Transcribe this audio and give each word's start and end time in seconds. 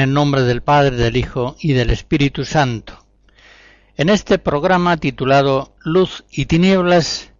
En 0.00 0.14
nombre 0.14 0.44
del 0.44 0.62
Padre, 0.62 0.96
del 0.96 1.18
Hijo 1.18 1.56
y 1.60 1.74
del 1.74 1.90
Espíritu 1.90 2.46
Santo. 2.46 3.04
En 3.98 4.08
este 4.08 4.38
programa 4.38 4.96
titulado 4.96 5.74
Luz 5.84 6.24
y 6.30 6.46
Tinieblas 6.46 7.32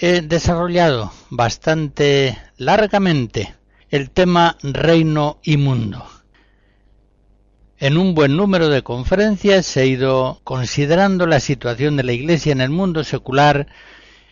he 0.00 0.22
desarrollado 0.22 1.12
bastante 1.28 2.38
largamente 2.56 3.54
el 3.90 4.08
tema 4.08 4.56
reino 4.62 5.40
y 5.42 5.58
mundo. 5.58 6.06
En 7.76 7.98
un 7.98 8.14
buen 8.14 8.34
número 8.34 8.70
de 8.70 8.82
conferencias 8.82 9.76
he 9.76 9.86
ido 9.86 10.40
considerando 10.42 11.26
la 11.26 11.38
situación 11.38 11.98
de 11.98 12.04
la 12.04 12.12
Iglesia 12.12 12.52
en 12.52 12.62
el 12.62 12.70
mundo 12.70 13.04
secular 13.04 13.66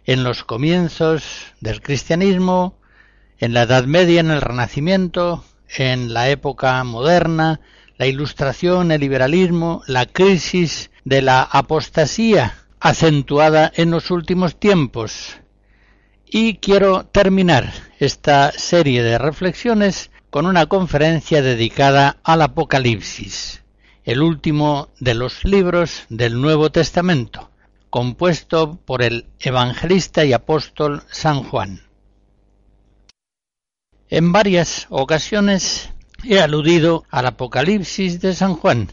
en 0.06 0.24
los 0.24 0.42
comienzos 0.42 1.52
del 1.60 1.82
cristianismo, 1.82 2.78
en 3.36 3.52
la 3.52 3.64
Edad 3.64 3.84
Media, 3.84 4.20
en 4.20 4.30
el 4.30 4.40
Renacimiento, 4.40 5.44
en 5.76 6.12
la 6.12 6.28
época 6.28 6.82
moderna, 6.84 7.60
la 7.98 8.06
ilustración, 8.06 8.90
el 8.90 9.00
liberalismo, 9.00 9.82
la 9.86 10.06
crisis 10.06 10.90
de 11.04 11.22
la 11.22 11.42
apostasía 11.42 12.54
acentuada 12.80 13.72
en 13.74 13.90
los 13.90 14.10
últimos 14.10 14.58
tiempos. 14.58 15.36
Y 16.26 16.56
quiero 16.56 17.04
terminar 17.04 17.72
esta 17.98 18.52
serie 18.52 19.02
de 19.02 19.18
reflexiones 19.18 20.10
con 20.30 20.46
una 20.46 20.66
conferencia 20.66 21.42
dedicada 21.42 22.16
al 22.24 22.42
Apocalipsis, 22.42 23.62
el 24.04 24.22
último 24.22 24.88
de 24.98 25.14
los 25.14 25.44
libros 25.44 26.04
del 26.08 26.40
Nuevo 26.40 26.72
Testamento, 26.72 27.50
compuesto 27.90 28.78
por 28.84 29.02
el 29.02 29.26
evangelista 29.38 30.24
y 30.24 30.32
apóstol 30.32 31.02
San 31.10 31.42
Juan. 31.44 31.82
En 34.14 34.30
varias 34.30 34.88
ocasiones 34.90 35.88
he 36.22 36.38
aludido 36.38 37.04
al 37.08 37.24
Apocalipsis 37.24 38.20
de 38.20 38.34
San 38.34 38.56
Juan 38.56 38.92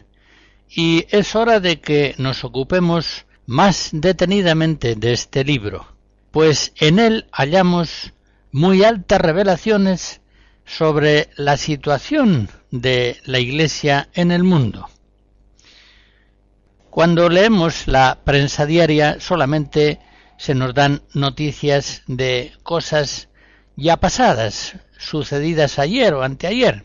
y 0.66 1.04
es 1.10 1.36
hora 1.36 1.60
de 1.60 1.78
que 1.78 2.14
nos 2.16 2.42
ocupemos 2.42 3.26
más 3.44 3.90
detenidamente 3.92 4.94
de 4.94 5.12
este 5.12 5.44
libro, 5.44 5.94
pues 6.30 6.72
en 6.76 6.98
él 6.98 7.26
hallamos 7.32 8.14
muy 8.50 8.82
altas 8.82 9.20
revelaciones 9.20 10.22
sobre 10.64 11.28
la 11.36 11.58
situación 11.58 12.48
de 12.70 13.18
la 13.26 13.40
Iglesia 13.40 14.08
en 14.14 14.32
el 14.32 14.42
mundo. 14.42 14.88
Cuando 16.88 17.28
leemos 17.28 17.88
la 17.88 18.20
prensa 18.24 18.64
diaria 18.64 19.20
solamente 19.20 20.00
se 20.38 20.54
nos 20.54 20.72
dan 20.72 21.02
noticias 21.12 22.04
de 22.06 22.54
cosas 22.62 23.28
ya 23.76 23.98
pasadas, 23.98 24.76
sucedidas 25.00 25.78
ayer 25.78 26.14
o 26.14 26.22
anteayer. 26.22 26.84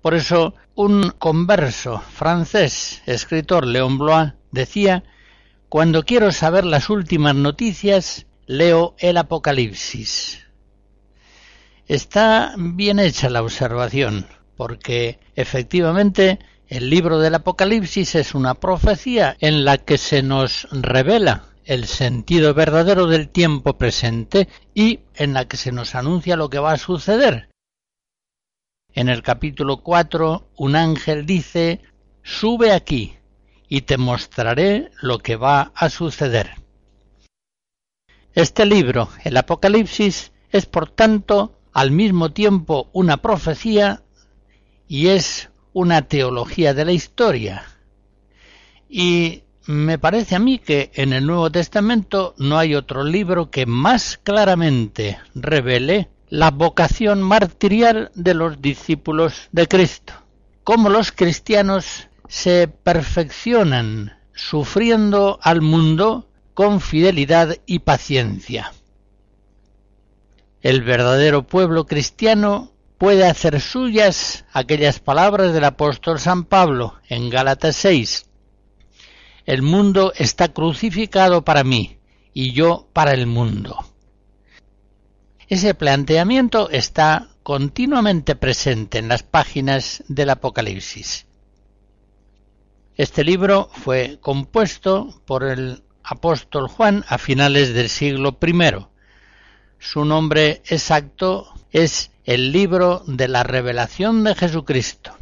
Por 0.00 0.14
eso, 0.14 0.54
un 0.74 1.10
converso 1.18 2.00
francés, 2.00 3.02
escritor 3.04 3.66
Leon 3.66 3.98
Blois, 3.98 4.32
decía, 4.50 5.04
Cuando 5.68 6.04
quiero 6.04 6.32
saber 6.32 6.64
las 6.64 6.88
últimas 6.88 7.34
noticias, 7.34 8.26
leo 8.46 8.94
el 8.98 9.18
Apocalipsis. 9.18 10.46
Está 11.86 12.54
bien 12.56 12.98
hecha 12.98 13.28
la 13.28 13.42
observación, 13.42 14.26
porque 14.56 15.18
efectivamente 15.36 16.38
el 16.68 16.88
libro 16.88 17.18
del 17.18 17.34
Apocalipsis 17.34 18.14
es 18.14 18.34
una 18.34 18.54
profecía 18.54 19.36
en 19.40 19.64
la 19.64 19.76
que 19.78 19.98
se 19.98 20.22
nos 20.22 20.68
revela 20.70 21.49
el 21.64 21.86
sentido 21.86 22.54
verdadero 22.54 23.06
del 23.06 23.28
tiempo 23.28 23.76
presente 23.76 24.48
y 24.74 25.00
en 25.14 25.34
la 25.34 25.46
que 25.46 25.56
se 25.56 25.72
nos 25.72 25.94
anuncia 25.94 26.36
lo 26.36 26.50
que 26.50 26.58
va 26.58 26.72
a 26.72 26.78
suceder. 26.78 27.50
En 28.92 29.08
el 29.08 29.22
capítulo 29.22 29.82
4 29.82 30.48
un 30.56 30.76
ángel 30.76 31.26
dice, 31.26 31.80
sube 32.22 32.72
aquí 32.72 33.16
y 33.68 33.82
te 33.82 33.98
mostraré 33.98 34.90
lo 35.00 35.18
que 35.18 35.36
va 35.36 35.72
a 35.74 35.90
suceder. 35.90 36.56
Este 38.34 38.64
libro, 38.64 39.08
el 39.24 39.36
Apocalipsis, 39.36 40.32
es 40.50 40.66
por 40.66 40.90
tanto 40.90 41.60
al 41.72 41.90
mismo 41.90 42.32
tiempo 42.32 42.88
una 42.92 43.18
profecía 43.18 44.02
y 44.88 45.08
es 45.08 45.50
una 45.72 46.02
teología 46.02 46.74
de 46.74 46.84
la 46.84 46.92
historia. 46.92 47.64
Y 48.88 49.44
me 49.66 49.98
parece 49.98 50.36
a 50.36 50.38
mí 50.38 50.58
que 50.58 50.90
en 50.94 51.12
el 51.12 51.26
Nuevo 51.26 51.50
Testamento 51.50 52.34
no 52.38 52.58
hay 52.58 52.74
otro 52.74 53.04
libro 53.04 53.50
que 53.50 53.66
más 53.66 54.18
claramente 54.22 55.18
revele 55.34 56.08
la 56.28 56.50
vocación 56.50 57.22
martirial 57.22 58.10
de 58.14 58.34
los 58.34 58.62
discípulos 58.62 59.48
de 59.52 59.66
Cristo, 59.66 60.14
cómo 60.64 60.88
los 60.88 61.12
cristianos 61.12 62.08
se 62.28 62.68
perfeccionan 62.68 64.16
sufriendo 64.34 65.38
al 65.42 65.60
mundo 65.60 66.28
con 66.54 66.80
fidelidad 66.80 67.56
y 67.66 67.80
paciencia. 67.80 68.72
El 70.62 70.82
verdadero 70.82 71.46
pueblo 71.46 71.86
cristiano 71.86 72.70
puede 72.98 73.26
hacer 73.26 73.60
suyas 73.60 74.44
aquellas 74.52 75.00
palabras 75.00 75.52
del 75.52 75.64
apóstol 75.64 76.20
San 76.20 76.44
Pablo 76.44 76.94
en 77.08 77.30
Gálatas 77.30 77.76
6, 77.76 78.29
el 79.50 79.62
mundo 79.62 80.12
está 80.14 80.52
crucificado 80.52 81.44
para 81.44 81.64
mí 81.64 81.98
y 82.32 82.52
yo 82.52 82.86
para 82.92 83.14
el 83.14 83.26
mundo. 83.26 83.84
Ese 85.48 85.74
planteamiento 85.74 86.70
está 86.70 87.30
continuamente 87.42 88.36
presente 88.36 88.98
en 88.98 89.08
las 89.08 89.24
páginas 89.24 90.04
del 90.06 90.30
Apocalipsis. 90.30 91.26
Este 92.94 93.24
libro 93.24 93.70
fue 93.72 94.20
compuesto 94.20 95.20
por 95.26 95.42
el 95.42 95.82
apóstol 96.04 96.68
Juan 96.68 97.04
a 97.08 97.18
finales 97.18 97.74
del 97.74 97.88
siglo 97.88 98.38
I. 98.40 98.86
Su 99.80 100.04
nombre 100.04 100.62
exacto 100.68 101.52
es 101.72 102.12
el 102.22 102.52
libro 102.52 103.02
de 103.08 103.26
la 103.26 103.42
revelación 103.42 104.22
de 104.22 104.36
Jesucristo 104.36 105.19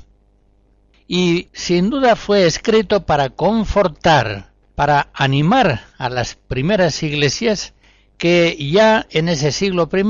y 1.08 1.48
sin 1.54 1.88
duda 1.88 2.14
fue 2.16 2.46
escrito 2.46 3.06
para 3.06 3.30
confortar, 3.30 4.52
para 4.74 5.08
animar 5.14 5.86
a 5.96 6.10
las 6.10 6.34
primeras 6.34 7.02
iglesias 7.02 7.72
que 8.18 8.56
ya 8.70 9.06
en 9.10 9.30
ese 9.30 9.50
siglo 9.50 9.88
I 9.90 10.04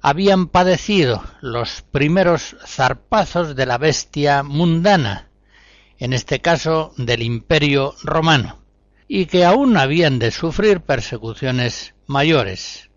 habían 0.00 0.48
padecido 0.48 1.22
los 1.40 1.82
primeros 1.82 2.56
zarpazos 2.66 3.54
de 3.54 3.66
la 3.66 3.78
bestia 3.78 4.42
mundana, 4.42 5.28
en 5.98 6.12
este 6.12 6.40
caso 6.40 6.92
del 6.96 7.22
imperio 7.22 7.94
romano, 8.02 8.58
y 9.08 9.26
que 9.26 9.44
aún 9.44 9.76
habían 9.76 10.18
de 10.18 10.32
sufrir 10.32 10.80
persecuciones 10.80 11.94
mayores. 12.06 12.90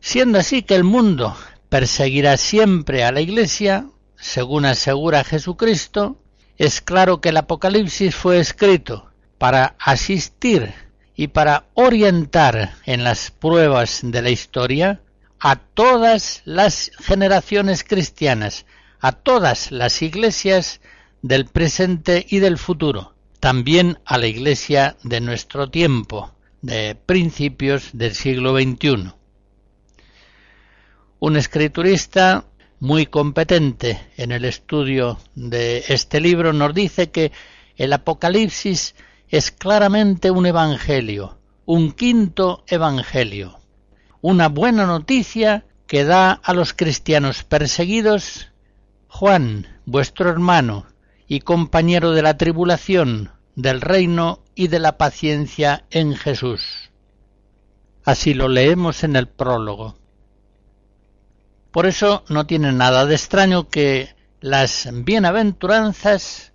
Siendo 0.00 0.38
así 0.38 0.62
que 0.62 0.74
el 0.74 0.84
mundo 0.84 1.36
perseguirá 1.68 2.36
siempre 2.36 3.04
a 3.04 3.12
la 3.12 3.20
Iglesia, 3.20 3.86
según 4.20 4.66
asegura 4.66 5.24
Jesucristo, 5.24 6.18
es 6.58 6.80
claro 6.80 7.20
que 7.20 7.30
el 7.30 7.38
Apocalipsis 7.38 8.14
fue 8.14 8.38
escrito 8.38 9.10
para 9.38 9.76
asistir 9.78 10.74
y 11.16 11.28
para 11.28 11.64
orientar 11.74 12.74
en 12.84 13.02
las 13.02 13.30
pruebas 13.30 14.00
de 14.02 14.22
la 14.22 14.30
historia 14.30 15.00
a 15.40 15.56
todas 15.56 16.42
las 16.44 16.92
generaciones 16.98 17.82
cristianas, 17.82 18.66
a 19.00 19.12
todas 19.12 19.72
las 19.72 20.02
iglesias 20.02 20.82
del 21.22 21.46
presente 21.46 22.26
y 22.28 22.40
del 22.40 22.58
futuro, 22.58 23.14
también 23.40 23.98
a 24.04 24.18
la 24.18 24.26
iglesia 24.26 24.96
de 25.02 25.20
nuestro 25.20 25.70
tiempo, 25.70 26.34
de 26.60 26.94
principios 26.94 27.88
del 27.94 28.14
siglo 28.14 28.54
XXI. 28.54 29.12
Un 31.20 31.36
escriturista 31.36 32.44
muy 32.80 33.04
competente 33.06 34.00
en 34.16 34.32
el 34.32 34.46
estudio 34.46 35.18
de 35.34 35.84
este 35.88 36.18
libro 36.20 36.54
nos 36.54 36.74
dice 36.74 37.10
que 37.10 37.30
el 37.76 37.92
Apocalipsis 37.92 38.94
es 39.28 39.50
claramente 39.50 40.30
un 40.30 40.46
evangelio, 40.46 41.38
un 41.66 41.92
quinto 41.92 42.64
evangelio, 42.66 43.60
una 44.22 44.48
buena 44.48 44.86
noticia 44.86 45.66
que 45.86 46.04
da 46.04 46.32
a 46.32 46.54
los 46.54 46.72
cristianos 46.72 47.44
perseguidos 47.44 48.48
Juan, 49.08 49.66
vuestro 49.84 50.30
hermano 50.30 50.86
y 51.28 51.40
compañero 51.40 52.12
de 52.12 52.22
la 52.22 52.38
tribulación, 52.38 53.32
del 53.56 53.82
reino 53.82 54.42
y 54.54 54.68
de 54.68 54.78
la 54.78 54.96
paciencia 54.96 55.84
en 55.90 56.14
Jesús. 56.14 56.90
Así 58.04 58.32
lo 58.32 58.48
leemos 58.48 59.04
en 59.04 59.16
el 59.16 59.28
prólogo. 59.28 59.99
Por 61.70 61.86
eso 61.86 62.24
no 62.28 62.46
tiene 62.46 62.72
nada 62.72 63.06
de 63.06 63.14
extraño 63.14 63.68
que 63.68 64.14
las 64.40 64.88
bienaventuranzas 64.92 66.52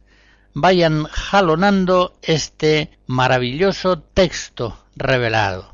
vayan 0.54 1.06
jalonando 1.06 2.18
este 2.22 2.98
maravilloso 3.08 4.00
texto 4.00 4.78
revelado. 4.96 5.74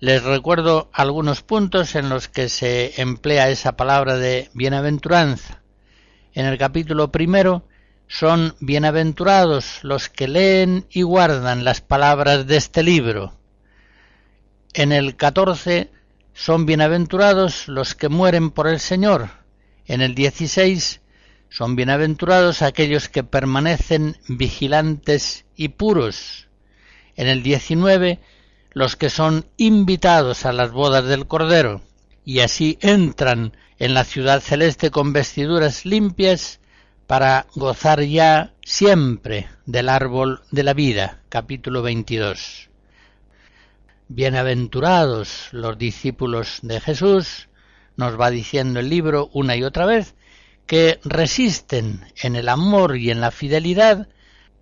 Les 0.00 0.22
recuerdo 0.22 0.90
algunos 0.92 1.42
puntos 1.42 1.94
en 1.94 2.08
los 2.08 2.28
que 2.28 2.48
se 2.48 3.00
emplea 3.00 3.50
esa 3.50 3.76
palabra 3.76 4.16
de 4.16 4.50
bienaventuranza. 4.52 5.62
En 6.32 6.46
el 6.46 6.58
capítulo 6.58 7.12
primero 7.12 7.68
son 8.08 8.54
bienaventurados 8.60 9.80
los 9.82 10.08
que 10.08 10.28
leen 10.28 10.86
y 10.90 11.02
guardan 11.02 11.64
las 11.64 11.80
palabras 11.80 12.46
de 12.46 12.56
este 12.56 12.82
libro. 12.82 13.34
En 14.72 14.92
el 14.92 15.16
catorce 15.16 15.90
son 16.38 16.66
bienaventurados 16.66 17.66
los 17.66 17.96
que 17.96 18.08
mueren 18.08 18.52
por 18.52 18.68
el 18.68 18.78
Señor. 18.78 19.30
En 19.86 20.00
el 20.00 20.14
dieciséis 20.14 21.00
son 21.48 21.74
bienaventurados 21.74 22.62
aquellos 22.62 23.08
que 23.08 23.24
permanecen 23.24 24.16
vigilantes 24.28 25.46
y 25.56 25.70
puros. 25.70 26.46
En 27.16 27.26
el 27.26 27.42
diecinueve 27.42 28.20
los 28.70 28.94
que 28.94 29.10
son 29.10 29.46
invitados 29.56 30.46
a 30.46 30.52
las 30.52 30.70
bodas 30.70 31.06
del 31.06 31.26
Cordero, 31.26 31.82
y 32.24 32.38
así 32.38 32.78
entran 32.82 33.56
en 33.80 33.94
la 33.94 34.04
ciudad 34.04 34.40
celeste 34.40 34.92
con 34.92 35.12
vestiduras 35.12 35.84
limpias 35.84 36.60
para 37.08 37.46
gozar 37.56 38.02
ya 38.02 38.54
siempre 38.62 39.48
del 39.66 39.88
árbol 39.88 40.42
de 40.52 40.62
la 40.62 40.72
vida. 40.72 41.20
Capítulo 41.30 41.82
22. 41.82 42.67
Bienaventurados 44.10 45.48
los 45.52 45.76
discípulos 45.76 46.60
de 46.62 46.80
Jesús, 46.80 47.50
nos 47.96 48.18
va 48.18 48.30
diciendo 48.30 48.80
el 48.80 48.88
libro 48.88 49.28
una 49.34 49.54
y 49.54 49.62
otra 49.62 49.84
vez, 49.84 50.14
que 50.66 50.98
resisten 51.04 52.06
en 52.22 52.34
el 52.34 52.48
amor 52.48 52.96
y 52.96 53.10
en 53.10 53.20
la 53.20 53.30
fidelidad 53.30 54.08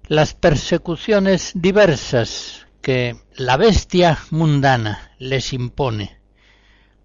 las 0.08 0.34
persecuciones 0.34 1.52
diversas 1.54 2.66
que 2.82 3.20
la 3.37 3.56
bestia 3.56 4.19
mundana 4.31 5.12
les 5.20 5.52
impone. 5.52 6.19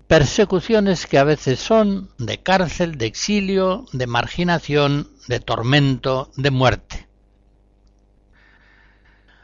Persecuciones 0.07 1.05
que 1.05 1.19
a 1.19 1.23
veces 1.23 1.59
son 1.59 2.09
de 2.17 2.41
cárcel, 2.41 2.97
de 2.97 3.05
exilio, 3.05 3.85
de 3.93 4.07
marginación, 4.07 5.11
de 5.27 5.41
tormento, 5.41 6.31
de 6.38 6.49
muerte. 6.49 7.11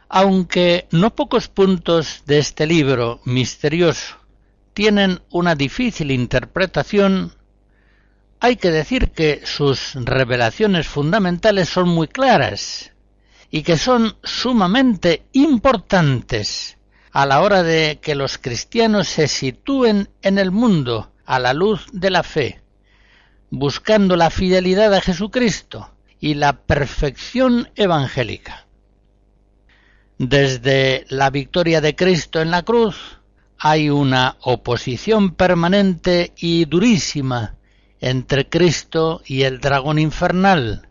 Aunque 0.09 0.87
no 0.91 1.15
pocos 1.15 1.49
puntos 1.49 2.23
de 2.25 2.39
este 2.39 2.65
libro 2.65 3.19
misterioso 3.25 4.15
tienen 4.73 5.21
una 5.31 5.55
difícil 5.55 6.11
interpretación, 6.11 7.33
hay 8.39 8.55
que 8.55 8.71
decir 8.71 9.11
que 9.11 9.41
sus 9.43 9.95
revelaciones 9.95 10.87
fundamentales 10.87 11.67
son 11.67 11.89
muy 11.89 12.07
claras 12.07 12.93
y 13.49 13.63
que 13.63 13.77
son 13.77 14.15
sumamente 14.23 15.25
importantes 15.33 16.77
a 17.11 17.25
la 17.25 17.41
hora 17.41 17.63
de 17.63 17.99
que 18.01 18.13
los 18.13 18.37
cristianos 18.37 19.07
se 19.07 19.27
sitúen 19.27 20.09
en 20.21 20.37
el 20.37 20.51
mundo 20.51 21.11
a 21.25 21.39
la 21.39 21.53
luz 21.53 21.87
de 21.91 22.11
la 22.11 22.21
fe, 22.21 22.61
buscando 23.49 24.15
la 24.15 24.29
fidelidad 24.29 24.93
a 24.93 25.01
Jesucristo 25.01 25.89
y 26.19 26.35
la 26.35 26.61
perfección 26.61 27.71
evangélica. 27.75 28.66
Desde 30.19 31.05
la 31.09 31.29
victoria 31.29 31.79
de 31.79 31.95
Cristo 31.95 32.41
en 32.41 32.49
la 32.49 32.63
cruz 32.63 33.19
hay 33.59 33.91
una 33.91 34.37
oposición 34.41 35.35
permanente 35.35 36.33
y 36.37 36.65
durísima 36.65 37.55
entre 37.99 38.49
Cristo 38.49 39.21
y 39.25 39.43
el 39.43 39.59
dragón 39.59 39.99
infernal, 39.99 40.89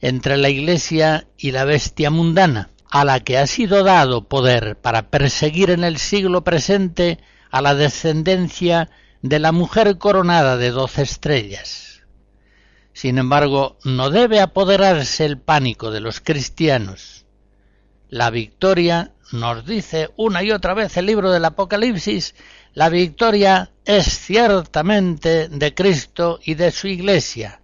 entre 0.00 0.36
la 0.36 0.48
Iglesia 0.48 1.28
y 1.36 1.52
la 1.52 1.64
bestia 1.64 2.10
mundana, 2.10 2.70
a 2.90 3.04
la 3.04 3.20
que 3.20 3.38
ha 3.38 3.46
sido 3.46 3.84
dado 3.84 4.26
poder 4.26 4.76
para 4.76 5.10
perseguir 5.10 5.70
en 5.70 5.84
el 5.84 5.98
siglo 5.98 6.42
presente 6.42 7.20
a 7.52 7.62
la 7.62 7.76
descendencia 7.76 8.90
de 9.22 9.38
la 9.38 9.52
mujer 9.52 9.96
coronada 9.98 10.56
de 10.56 10.72
doce 10.72 11.02
estrellas. 11.02 12.02
Sin 12.92 13.18
embargo, 13.18 13.78
no 13.84 14.10
debe 14.10 14.40
apoderarse 14.40 15.24
el 15.24 15.38
pánico 15.38 15.92
de 15.92 16.00
los 16.00 16.20
cristianos. 16.20 17.19
La 18.10 18.30
victoria, 18.30 19.12
nos 19.30 19.64
dice 19.64 20.10
una 20.16 20.42
y 20.42 20.50
otra 20.50 20.74
vez 20.74 20.96
el 20.96 21.06
libro 21.06 21.30
del 21.30 21.44
Apocalipsis, 21.44 22.34
la 22.74 22.88
victoria 22.88 23.70
es 23.84 24.06
ciertamente 24.18 25.48
de 25.48 25.74
Cristo 25.74 26.40
y 26.42 26.54
de 26.54 26.72
su 26.72 26.88
Iglesia, 26.88 27.62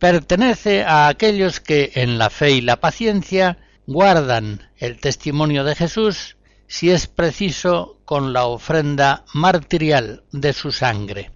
pertenece 0.00 0.82
a 0.82 1.06
aquellos 1.06 1.60
que 1.60 1.92
en 1.94 2.18
la 2.18 2.28
fe 2.28 2.50
y 2.50 2.60
la 2.60 2.80
paciencia 2.80 3.58
guardan 3.86 4.68
el 4.78 4.98
testimonio 4.98 5.62
de 5.62 5.76
Jesús, 5.76 6.36
si 6.66 6.90
es 6.90 7.06
preciso, 7.06 8.00
con 8.04 8.32
la 8.32 8.46
ofrenda 8.46 9.24
martirial 9.32 10.24
de 10.32 10.54
su 10.54 10.72
sangre. 10.72 11.30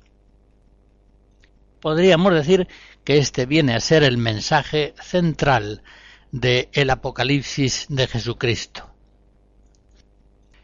Podríamos 1.80 2.35
decir 2.35 2.66
que 3.04 3.18
este 3.18 3.47
viene 3.47 3.76
a 3.76 3.80
ser 3.80 4.02
el 4.02 4.18
mensaje 4.18 4.95
central 5.00 5.85
del 6.33 6.68
el 6.73 6.90
Apocalipsis 6.90 7.87
de 7.88 8.06
Jesucristo. 8.06 8.88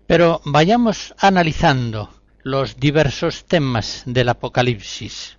Pero 0.07 0.41
vayamos 0.45 1.15
analizando 1.19 2.11
los 2.43 2.79
diversos 2.79 3.45
temas 3.45 4.03
del 4.05 4.29
Apocalipsis. 4.29 5.39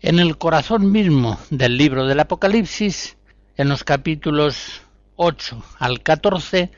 En 0.00 0.18
el 0.18 0.36
corazón 0.38 0.92
mismo 0.92 1.38
del 1.50 1.76
libro 1.76 2.06
del 2.06 2.20
Apocalipsis, 2.20 3.16
en 3.56 3.68
los 3.68 3.84
capítulos 3.84 4.82
8 5.16 5.62
al 5.78 6.02
14, 6.02 6.70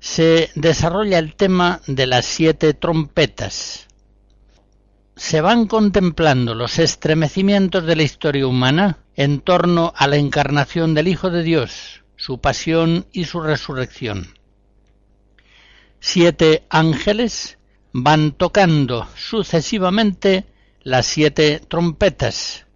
se 0.00 0.50
desarrolla 0.54 1.18
el 1.18 1.34
tema 1.34 1.80
de 1.86 2.06
las 2.06 2.26
siete 2.26 2.74
trompetas. 2.74 3.87
Se 5.18 5.40
van 5.40 5.66
contemplando 5.66 6.54
los 6.54 6.78
estremecimientos 6.78 7.84
de 7.84 7.96
la 7.96 8.04
historia 8.04 8.46
humana 8.46 8.98
en 9.16 9.40
torno 9.40 9.92
a 9.96 10.06
la 10.06 10.16
encarnación 10.16 10.94
del 10.94 11.08
Hijo 11.08 11.28
de 11.30 11.42
Dios, 11.42 12.04
su 12.14 12.40
pasión 12.40 13.04
y 13.12 13.24
su 13.24 13.40
resurrección. 13.40 14.28
Siete 15.98 16.62
ángeles 16.70 17.58
van 17.92 18.30
tocando 18.30 19.08
sucesivamente 19.16 20.46
las 20.82 21.06
siete 21.06 21.60
trompetas, 21.66 22.66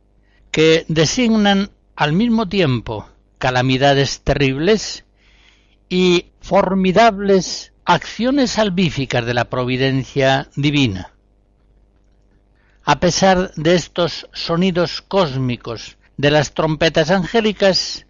que 0.50 0.84
designan 0.88 1.70
al 1.94 2.12
mismo 2.12 2.48
tiempo 2.48 3.08
calamidades 3.38 4.20
terribles 4.22 5.04
y 5.88 6.26
formidables 6.40 7.72
acciones 7.84 8.50
salvíficas 8.50 9.24
de 9.24 9.34
la 9.34 9.44
providencia 9.44 10.48
divina. 10.56 11.12
A 12.84 12.98
pesar 12.98 13.52
de 13.54 13.76
estos 13.76 14.28
sonidos 14.32 15.02
cósmicos 15.02 15.98
de 16.16 16.32
las 16.32 16.52
trompetas 16.52 17.12
angélicas, 17.12 18.06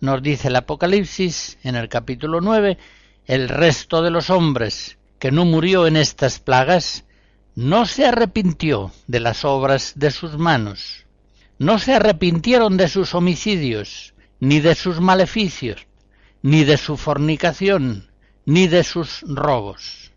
nos 0.00 0.20
dice 0.24 0.48
el 0.48 0.56
Apocalipsis 0.56 1.56
en 1.62 1.76
el 1.76 1.88
capítulo 1.88 2.40
9, 2.40 2.78
el 3.26 3.48
resto 3.48 4.02
de 4.02 4.10
los 4.10 4.28
hombres 4.30 4.98
que 5.20 5.30
no 5.30 5.44
murió 5.44 5.86
en 5.86 5.96
estas 5.96 6.40
plagas 6.40 7.04
no 7.54 7.86
se 7.86 8.06
arrepintió 8.06 8.90
de 9.06 9.20
las 9.20 9.44
obras 9.44 9.92
de 9.94 10.10
sus 10.10 10.36
manos, 10.36 11.06
no 11.60 11.78
se 11.78 11.94
arrepintieron 11.94 12.76
de 12.76 12.88
sus 12.88 13.14
homicidios, 13.14 14.14
ni 14.40 14.58
de 14.58 14.74
sus 14.74 15.00
maleficios, 15.00 15.86
ni 16.42 16.64
de 16.64 16.76
su 16.76 16.96
fornicación, 16.96 18.10
ni 18.46 18.66
de 18.66 18.82
sus 18.82 19.22
robos. 19.28 20.10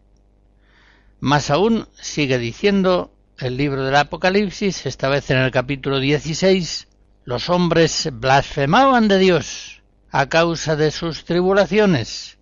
Más 1.20 1.52
aún, 1.52 1.88
sigue 2.00 2.40
diciendo 2.40 3.12
el 3.42 3.58
libro 3.58 3.84
del 3.84 3.96
Apocalipsis, 3.96 4.86
esta 4.86 5.10
vez 5.10 5.32
en 5.32 5.38
el 5.38 5.50
capítulo 5.50 6.00
16, 6.00 6.88
los 7.26 7.50
hombres 7.50 8.10
blasfemaban 8.14 9.08
de 9.08 9.18
Dios 9.18 9.82
a 10.12 10.30
causa 10.30 10.76
de 10.76 10.92
sus 10.92 11.26
tribulaciones, 11.26 12.38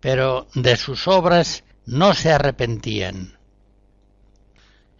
pero 0.00 0.48
de 0.54 0.76
sus 0.76 1.06
obras 1.06 1.62
no 1.86 2.14
se 2.14 2.32
arrepentían. 2.32 3.38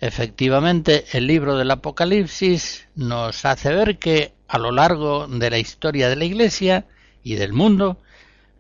Efectivamente, 0.01 1.07
el 1.13 1.27
libro 1.27 1.57
del 1.57 1.73
Apocalipsis 1.73 2.87
nos 2.95 3.45
hace 3.45 3.75
ver 3.75 3.99
que 3.99 4.33
a 4.47 4.59
lo 4.59 4.71
largo 4.71 5.27
de 5.27 5.51
la 5.51 5.59
historia 5.59 6.09
de 6.09 6.17
la 6.17 6.25
Iglesia 6.25 6.87
y 7.25 7.35
del 7.35 7.53
mundo, 7.53 7.99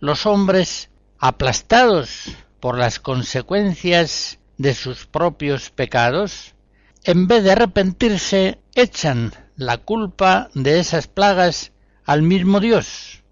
los 0.00 0.26
hombres, 0.26 0.90
aplastados 1.20 2.32
por 2.58 2.76
las 2.76 2.98
consecuencias 2.98 4.37
de 4.58 4.74
sus 4.74 5.06
propios 5.06 5.70
pecados, 5.70 6.54
en 7.04 7.26
vez 7.26 7.44
de 7.44 7.52
arrepentirse, 7.52 8.58
echan 8.74 9.32
la 9.56 9.78
culpa 9.78 10.50
de 10.54 10.78
esas 10.80 11.06
plagas 11.06 11.72
al 12.04 12.22
mismo 12.22 12.60
Dios, 12.60 13.22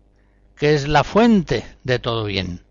que 0.56 0.74
es 0.74 0.88
la 0.88 1.04
fuente 1.04 1.64
de 1.84 1.98
todo 1.98 2.24
bien. 2.24 2.64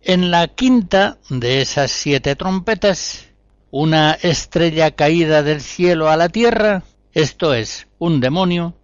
En 0.00 0.30
la 0.30 0.48
quinta 0.48 1.18
de 1.28 1.60
esas 1.60 1.90
siete 1.90 2.36
trompetas, 2.36 3.26
una 3.70 4.12
estrella 4.12 4.92
caída 4.92 5.42
del 5.42 5.60
cielo 5.60 6.08
a 6.08 6.16
la 6.16 6.28
tierra, 6.28 6.84
esto 7.12 7.54
es, 7.54 7.88
un 7.98 8.20
demonio, 8.20 8.76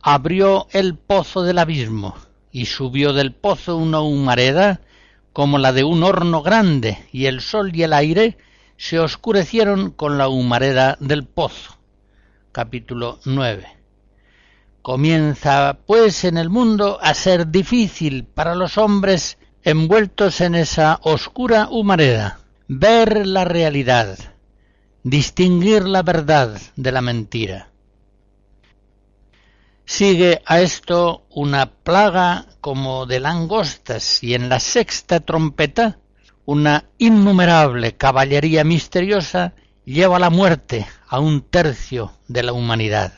abrió 0.00 0.66
el 0.70 0.96
pozo 0.96 1.42
del 1.42 1.58
abismo 1.58 2.16
y 2.50 2.66
subió 2.66 3.12
del 3.12 3.32
pozo 3.32 3.76
una 3.76 4.00
humareda 4.00 4.80
como 5.32 5.58
la 5.58 5.72
de 5.72 5.84
un 5.84 6.02
horno 6.02 6.42
grande, 6.42 6.98
y 7.12 7.26
el 7.26 7.40
sol 7.40 7.74
y 7.74 7.82
el 7.82 7.92
aire 7.92 8.38
se 8.76 8.98
oscurecieron 8.98 9.90
con 9.90 10.18
la 10.18 10.28
humareda 10.28 10.96
del 11.00 11.24
pozo. 11.24 11.78
Capítulo 12.52 13.18
9. 13.24 13.66
Comienza, 14.82 15.78
pues, 15.86 16.24
en 16.24 16.36
el 16.36 16.50
mundo 16.50 16.98
a 17.00 17.14
ser 17.14 17.48
difícil 17.48 18.24
para 18.24 18.54
los 18.54 18.76
hombres 18.78 19.38
envueltos 19.62 20.40
en 20.40 20.54
esa 20.54 20.98
oscura 21.02 21.68
humareda, 21.70 22.40
ver 22.66 23.26
la 23.26 23.44
realidad, 23.44 24.18
distinguir 25.04 25.84
la 25.84 26.02
verdad 26.02 26.60
de 26.76 26.92
la 26.92 27.00
mentira. 27.00 27.71
Sigue 29.94 30.40
a 30.46 30.62
esto 30.62 31.26
una 31.28 31.66
plaga 31.70 32.46
como 32.62 33.04
de 33.04 33.20
langostas 33.20 34.22
y 34.24 34.32
en 34.32 34.48
la 34.48 34.58
sexta 34.58 35.20
trompeta 35.20 35.98
una 36.46 36.86
innumerable 36.96 37.94
caballería 37.98 38.64
misteriosa 38.64 39.52
lleva 39.84 40.18
la 40.18 40.30
muerte 40.30 40.86
a 41.06 41.20
un 41.20 41.42
tercio 41.42 42.18
de 42.26 42.42
la 42.42 42.54
humanidad. 42.54 43.12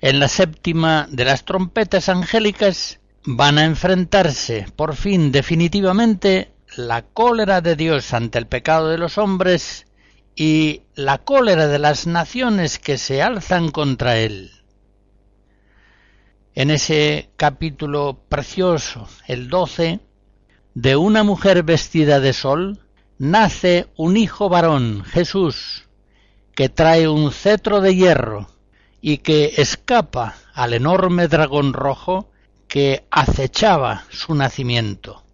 En 0.00 0.20
la 0.20 0.28
séptima 0.28 1.08
de 1.10 1.24
las 1.24 1.44
trompetas 1.44 2.08
angélicas 2.08 3.00
van 3.24 3.58
a 3.58 3.64
enfrentarse 3.64 4.68
por 4.76 4.94
fin 4.94 5.32
definitivamente 5.32 6.52
la 6.76 7.02
cólera 7.02 7.60
de 7.60 7.74
Dios 7.74 8.14
ante 8.14 8.38
el 8.38 8.46
pecado 8.46 8.90
de 8.90 8.98
los 8.98 9.18
hombres 9.18 9.88
y 10.36 10.82
la 10.94 11.18
cólera 11.18 11.66
de 11.66 11.80
las 11.80 12.06
naciones 12.06 12.78
que 12.78 12.98
se 12.98 13.20
alzan 13.20 13.72
contra 13.72 14.18
él. 14.18 14.55
En 16.56 16.70
ese 16.70 17.28
capítulo 17.36 18.18
precioso, 18.30 19.06
el 19.26 19.50
12, 19.50 20.00
de 20.72 20.96
una 20.96 21.22
mujer 21.22 21.62
vestida 21.64 22.18
de 22.18 22.32
sol, 22.32 22.80
nace 23.18 23.88
un 23.94 24.16
hijo 24.16 24.48
varón, 24.48 25.04
Jesús, 25.04 25.84
que 26.54 26.70
trae 26.70 27.08
un 27.08 27.30
cetro 27.30 27.82
de 27.82 27.94
hierro 27.94 28.48
y 29.02 29.18
que 29.18 29.52
escapa 29.58 30.36
al 30.54 30.72
enorme 30.72 31.28
dragón 31.28 31.74
rojo 31.74 32.30
que 32.68 33.04
acechaba 33.10 34.04
su 34.08 34.34
nacimiento. 34.34 35.24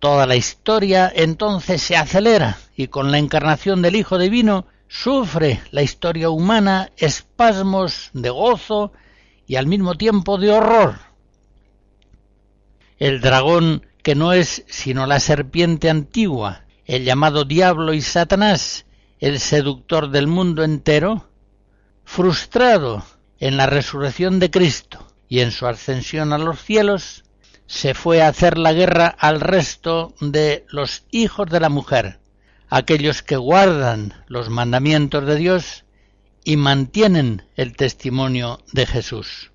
Toda 0.00 0.26
la 0.26 0.36
historia 0.36 1.10
entonces 1.16 1.80
se 1.80 1.96
acelera 1.96 2.58
y 2.76 2.88
con 2.88 3.10
la 3.10 3.16
encarnación 3.16 3.80
del 3.80 3.96
Hijo 3.96 4.18
Divino 4.18 4.66
sufre 4.86 5.62
la 5.70 5.80
historia 5.80 6.28
humana 6.28 6.90
espasmos 6.98 8.10
de 8.12 8.28
gozo 8.28 8.92
y 9.52 9.56
al 9.56 9.66
mismo 9.66 9.96
tiempo 9.96 10.38
de 10.38 10.50
horror. 10.50 10.94
El 12.96 13.20
dragón, 13.20 13.86
que 14.02 14.14
no 14.14 14.32
es 14.32 14.64
sino 14.66 15.04
la 15.06 15.20
serpiente 15.20 15.90
antigua, 15.90 16.64
el 16.86 17.04
llamado 17.04 17.44
diablo 17.44 17.92
y 17.92 18.00
Satanás, 18.00 18.86
el 19.20 19.38
seductor 19.40 20.08
del 20.08 20.26
mundo 20.26 20.64
entero, 20.64 21.28
frustrado 22.02 23.04
en 23.40 23.58
la 23.58 23.66
resurrección 23.66 24.38
de 24.38 24.50
Cristo, 24.50 25.06
y 25.28 25.40
en 25.40 25.50
su 25.50 25.66
ascensión 25.66 26.32
a 26.32 26.38
los 26.38 26.58
cielos 26.62 27.24
se 27.66 27.92
fue 27.92 28.22
a 28.22 28.28
hacer 28.28 28.56
la 28.56 28.72
guerra 28.72 29.06
al 29.06 29.42
resto 29.42 30.14
de 30.22 30.64
los 30.70 31.04
hijos 31.10 31.50
de 31.50 31.60
la 31.60 31.68
mujer, 31.68 32.20
aquellos 32.70 33.20
que 33.20 33.36
guardan 33.36 34.14
los 34.28 34.48
mandamientos 34.48 35.26
de 35.26 35.36
Dios 35.36 35.84
y 36.44 36.56
mantienen 36.56 37.42
el 37.56 37.76
testimonio 37.76 38.60
de 38.72 38.86
Jesús. 38.86 39.50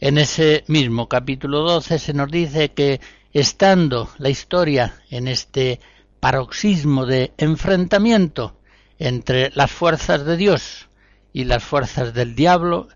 En 0.00 0.18
ese 0.18 0.64
mismo 0.66 1.08
capítulo 1.08 1.60
12 1.60 1.98
se 1.98 2.14
nos 2.14 2.30
dice 2.30 2.72
que 2.72 3.00
estando 3.32 4.10
la 4.18 4.30
historia 4.30 4.94
en 5.10 5.28
este 5.28 5.80
paroxismo 6.20 7.06
de 7.06 7.32
enfrentamiento 7.38 8.56
entre 8.98 9.50
las 9.54 9.70
fuerzas 9.70 10.24
de 10.24 10.36
Dios 10.36 10.88
y 11.32 11.44
las 11.44 11.62
fuerzas 11.62 12.12
del 12.12 12.34
diablo, 12.34 12.88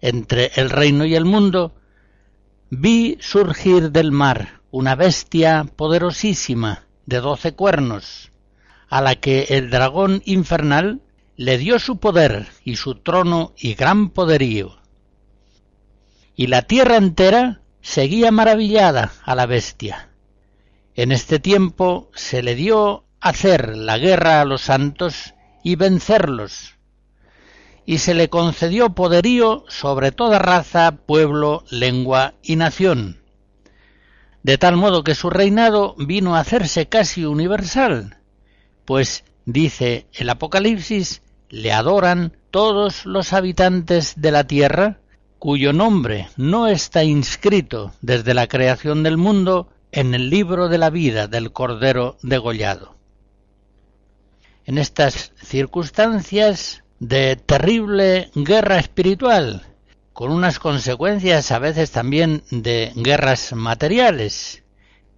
entre 0.00 0.50
el 0.56 0.70
reino 0.70 1.04
y 1.04 1.14
el 1.14 1.24
mundo, 1.24 1.74
vi 2.70 3.18
surgir 3.20 3.90
del 3.90 4.10
mar 4.10 4.60
una 4.70 4.94
bestia 4.96 5.64
poderosísima 5.76 6.86
de 7.06 7.20
doce 7.20 7.54
cuernos, 7.54 8.30
a 8.88 9.00
la 9.00 9.14
que 9.16 9.46
el 9.50 9.70
dragón 9.70 10.22
infernal 10.24 11.00
le 11.36 11.58
dio 11.58 11.78
su 11.78 11.98
poder 11.98 12.46
y 12.64 12.76
su 12.76 12.96
trono 12.96 13.52
y 13.56 13.74
gran 13.74 14.10
poderío. 14.10 14.78
Y 16.36 16.46
la 16.46 16.62
tierra 16.62 16.96
entera 16.96 17.60
seguía 17.80 18.30
maravillada 18.30 19.12
a 19.24 19.34
la 19.34 19.46
bestia. 19.46 20.10
En 20.94 21.12
este 21.12 21.38
tiempo 21.38 22.10
se 22.14 22.42
le 22.42 22.54
dio 22.54 23.04
hacer 23.20 23.76
la 23.76 23.98
guerra 23.98 24.40
a 24.40 24.44
los 24.44 24.62
santos 24.62 25.34
y 25.62 25.76
vencerlos, 25.76 26.74
y 27.86 27.98
se 27.98 28.14
le 28.14 28.28
concedió 28.28 28.90
poderío 28.90 29.64
sobre 29.68 30.12
toda 30.12 30.38
raza, 30.38 30.98
pueblo, 31.06 31.64
lengua 31.70 32.34
y 32.42 32.56
nación, 32.56 33.22
de 34.42 34.58
tal 34.58 34.76
modo 34.76 35.02
que 35.04 35.14
su 35.14 35.30
reinado 35.30 35.94
vino 35.98 36.36
a 36.36 36.40
hacerse 36.40 36.86
casi 36.86 37.24
universal, 37.24 38.18
pues, 38.84 39.24
dice 39.44 40.06
el 40.12 40.30
Apocalipsis, 40.30 41.22
le 41.48 41.72
adoran 41.72 42.36
todos 42.50 43.06
los 43.06 43.32
habitantes 43.32 44.14
de 44.16 44.30
la 44.30 44.44
tierra, 44.44 44.98
cuyo 45.38 45.72
nombre 45.72 46.28
no 46.36 46.68
está 46.68 47.04
inscrito 47.04 47.92
desde 48.00 48.34
la 48.34 48.46
creación 48.46 49.02
del 49.02 49.16
mundo 49.16 49.68
en 49.92 50.14
el 50.14 50.30
libro 50.30 50.68
de 50.68 50.78
la 50.78 50.90
vida 50.90 51.28
del 51.28 51.52
Cordero 51.52 52.16
degollado. 52.22 52.96
En 54.64 54.78
estas 54.78 55.32
circunstancias 55.36 56.82
de 56.98 57.36
terrible 57.36 58.30
guerra 58.34 58.78
espiritual, 58.78 59.62
con 60.14 60.30
unas 60.30 60.58
consecuencias 60.58 61.50
a 61.50 61.58
veces 61.58 61.90
también 61.90 62.44
de 62.50 62.92
guerras 62.94 63.52
materiales. 63.52 64.62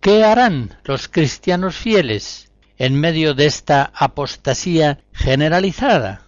¿Qué 0.00 0.24
harán 0.24 0.78
los 0.84 1.08
cristianos 1.08 1.76
fieles 1.76 2.45
en 2.78 2.98
medio 2.98 3.34
de 3.34 3.46
esta 3.46 3.92
apostasía 3.94 5.00
generalizada? 5.12 6.22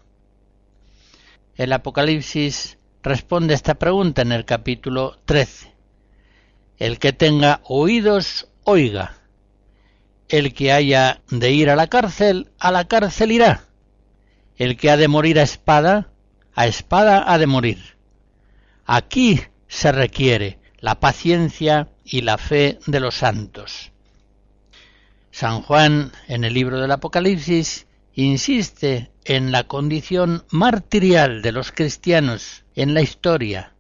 El 1.57 1.73
Apocalipsis 1.73 2.79
responde 3.03 3.55
esta 3.55 3.75
pregunta 3.75 4.23
en 4.23 4.33
el 4.33 4.45
capítulo 4.45 5.19
13. 5.25 5.73
El 6.79 6.99
que 6.99 7.13
tenga 7.13 7.61
oídos, 7.65 8.49
oiga. 8.65 9.17
El 10.29 10.55
que 10.55 10.73
haya 10.73 11.23
de 11.31 11.51
ir 11.53 11.71
a 11.71 11.77
la 11.77 11.87
cárcel, 11.87 12.51
a 12.59 12.71
la 12.71 12.87
cárcel 12.87 13.33
irá 13.33 13.69
el 14.59 14.77
que 14.77 14.91
ha 14.91 14.97
de 14.97 15.09
morir 15.09 15.39
a 15.39 15.43
espada, 15.43 16.11
a 16.55 16.67
espada 16.67 17.33
ha 17.33 17.39
de 17.39 17.47
morir. 17.47 17.97
Aquí 18.85 19.41
se 19.69 19.93
requiere 19.93 20.59
la 20.81 20.99
paciencia 20.99 21.89
y 22.05 22.23
la 22.23 22.39
fe 22.39 22.79
de 22.87 23.01
los 23.01 23.15
santos. 23.15 23.93
San 25.39 25.63
Juan, 25.63 26.11
en 26.27 26.43
el 26.43 26.53
libro 26.53 26.81
del 26.81 26.91
Apocalipsis, 26.91 27.87
insiste 28.13 29.13
en 29.25 29.53
la 29.53 29.69
condición 29.69 30.43
martirial 30.51 31.43
de 31.43 31.53
los 31.53 31.71
cristianos 31.71 32.65
en 32.75 32.93
la 32.93 33.03
historia. 33.03 33.73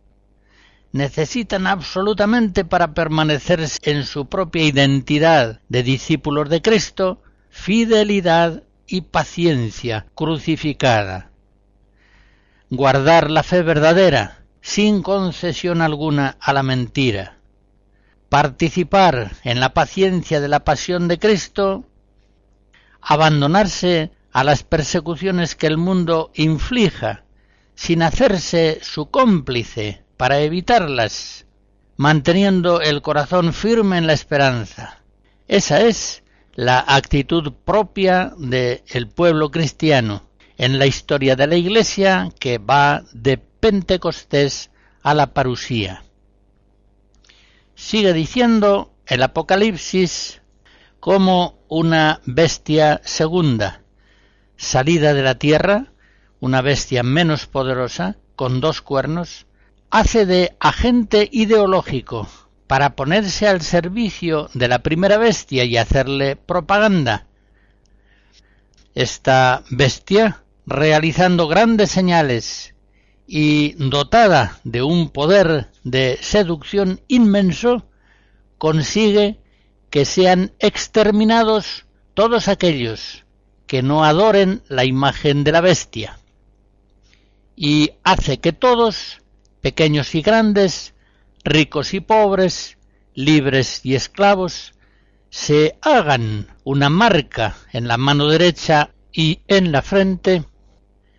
necesitan 0.92 1.66
absolutamente 1.66 2.64
para 2.64 2.94
permanecer 2.94 3.66
en 3.82 4.04
su 4.04 4.28
propia 4.28 4.66
identidad 4.66 5.60
de 5.68 5.82
discípulos 5.82 6.48
de 6.48 6.62
Cristo 6.62 7.22
fidelidad 7.50 8.62
y 8.86 9.00
paciencia 9.00 10.06
crucificada. 10.14 11.32
Guardar 12.70 13.32
la 13.32 13.42
fe 13.42 13.62
verdadera 13.62 14.44
sin 14.60 15.02
concesión 15.02 15.82
alguna 15.82 16.36
a 16.38 16.52
la 16.52 16.62
mentira. 16.62 17.38
Participar 18.28 19.32
en 19.44 19.61
la 19.61 19.73
paciencia 19.73 20.40
de 20.40 20.49
la 20.49 20.64
pasión 20.64 21.08
de 21.08 21.18
Cristo. 21.18 21.87
Abandonarse 23.00 24.11
a 24.32 24.44
las 24.44 24.62
persecuciones 24.62 25.54
que 25.54 25.66
el 25.66 25.78
mundo 25.78 26.30
inflija 26.35 27.25
sin 27.75 28.02
hacerse 28.02 28.80
su 28.82 29.11
cómplice 29.11 30.02
para 30.16 30.40
evitarlas, 30.40 31.47
manteniendo 31.97 32.80
el 32.80 33.02
corazón 33.02 33.52
firme 33.52 33.99
en 33.99 34.06
la 34.06 34.12
esperanza. 34.12 35.02
Esa 35.47 35.82
es 35.82 36.23
la 36.54 36.85
actitud 36.87 37.52
propia 37.64 38.32
del 38.37 39.08
pueblo 39.08 39.50
cristiano 39.50 40.28
en 40.56 40.78
la 40.78 40.87
historia 40.87 41.37
de 41.37 41.47
la 41.47 41.54
Iglesia 41.54 42.30
que 42.40 42.58
va 42.58 43.04
de 43.12 43.38
Pentecostés 43.38 44.70
a 45.02 45.14
la 45.14 45.32
parusía. 45.32 46.02
Sigue 47.78 48.12
diciendo 48.12 48.92
el 49.06 49.23
Apocalipsis 49.23 50.42
como 50.99 51.61
una 51.68 52.20
bestia 52.26 53.00
segunda, 53.04 53.82
salida 54.56 55.14
de 55.14 55.23
la 55.23 55.37
tierra, 55.37 55.92
una 56.40 56.61
bestia 56.61 57.04
menos 57.04 57.47
poderosa, 57.47 58.16
con 58.35 58.61
dos 58.61 58.82
cuernos, 58.82 59.47
hace 59.90 60.26
de 60.26 60.56
agente 60.58 61.28
ideológico 61.30 62.28
para 62.66 62.97
ponerse 62.97 63.47
al 63.47 63.62
servicio 63.62 64.50
de 64.54 64.66
la 64.66 64.80
primera 64.80 65.16
bestia 65.16 65.62
y 65.62 65.76
hacerle 65.76 66.35
propaganda. 66.35 67.28
Esta 68.97 69.62
bestia, 69.70 70.42
realizando 70.66 71.47
grandes 71.47 71.92
señales 71.92 72.75
y 73.30 73.75
dotada 73.75 74.58
de 74.64 74.82
un 74.82 75.11
poder 75.11 75.70
de 75.85 76.18
seducción 76.23 77.02
inmenso, 77.08 77.87
consigue 78.56 79.38
que 79.90 80.06
sean 80.06 80.52
exterminados 80.58 81.85
todos 82.14 82.49
aquellos 82.49 83.26
que 83.66 83.82
no 83.82 84.02
adoren 84.02 84.62
la 84.68 84.87
imagen 84.87 85.44
de 85.44 85.52
la 85.52 85.61
bestia, 85.61 86.18
y 87.54 87.90
hace 88.02 88.40
que 88.40 88.54
todos, 88.54 89.18
pequeños 89.61 90.14
y 90.14 90.23
grandes, 90.23 90.94
ricos 91.44 91.92
y 91.92 92.00
pobres, 92.00 92.78
libres 93.14 93.80
y 93.85 93.94
esclavos, 93.94 94.73
se 95.28 95.76
hagan 95.82 96.47
una 96.64 96.88
marca 96.88 97.56
en 97.73 97.88
la 97.88 97.99
mano 97.99 98.28
derecha 98.28 98.95
y 99.12 99.41
en 99.49 99.71
la 99.71 99.82
frente, 99.82 100.45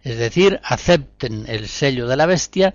es 0.04 0.18
decir, 0.18 0.60
acepten 0.64 1.46
el 1.48 1.68
sello 1.68 2.08
de 2.08 2.18
la 2.18 2.26
bestia, 2.26 2.74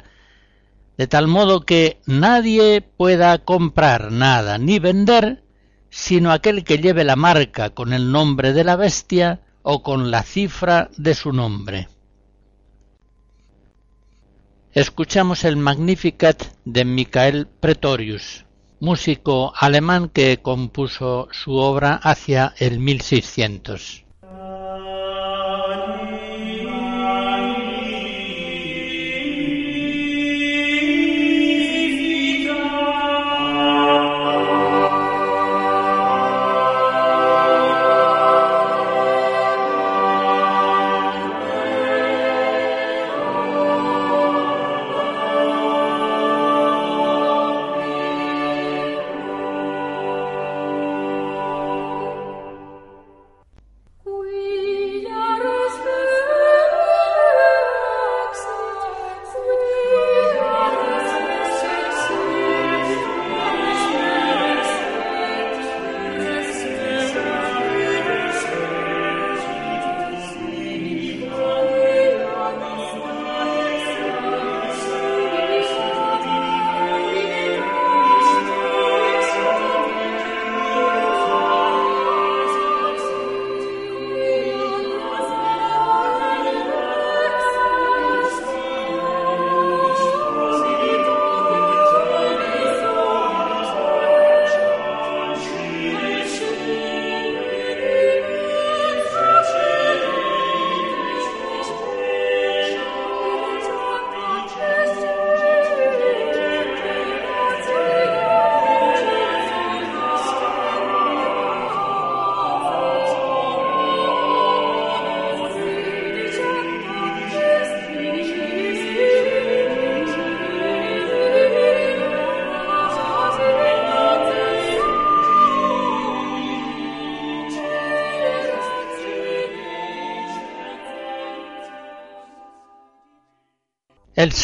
de 0.97 1.07
tal 1.07 1.27
modo 1.27 1.65
que 1.65 2.01
nadie 2.07 2.81
pueda 2.81 3.39
comprar 3.39 4.13
nada 4.13 4.59
ni 4.59 4.79
vender, 4.79 5.43
sino 5.91 6.33
aquel 6.33 6.65
que 6.65 6.79
lleve 6.79 7.05
la 7.05 7.17
marca 7.17 7.71
con 7.71 7.93
el 7.93 8.13
nombre 8.13 8.53
de 8.53 8.65
la 8.65 8.77
bestia 8.77 9.41
o 9.63 9.83
con 9.83 10.11
la 10.11 10.23
cifra 10.23 10.91
de 10.97 11.15
su 11.15 11.33
nombre 11.33 11.89
escuchamos 14.75 15.45
el 15.45 15.57
Magnificat 15.57 16.43
de 16.65 16.85
Michael 16.85 17.47
Pretorius, 17.47 18.45
músico 18.81 19.53
alemán 19.57 20.09
que 20.09 20.39
compuso 20.43 21.29
su 21.31 21.53
obra 21.53 21.95
hacia 21.95 22.55
el 22.59 22.81
1600. 22.81 24.04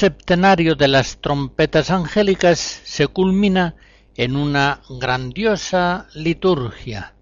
Septenario 0.00 0.76
de 0.76 0.88
las 0.88 1.18
trompetas 1.18 1.90
angélicas 1.90 2.58
se 2.58 3.06
culmina 3.06 3.74
en 4.16 4.34
una 4.34 4.80
grandiosa 4.88 6.06
liturgia 6.14 7.12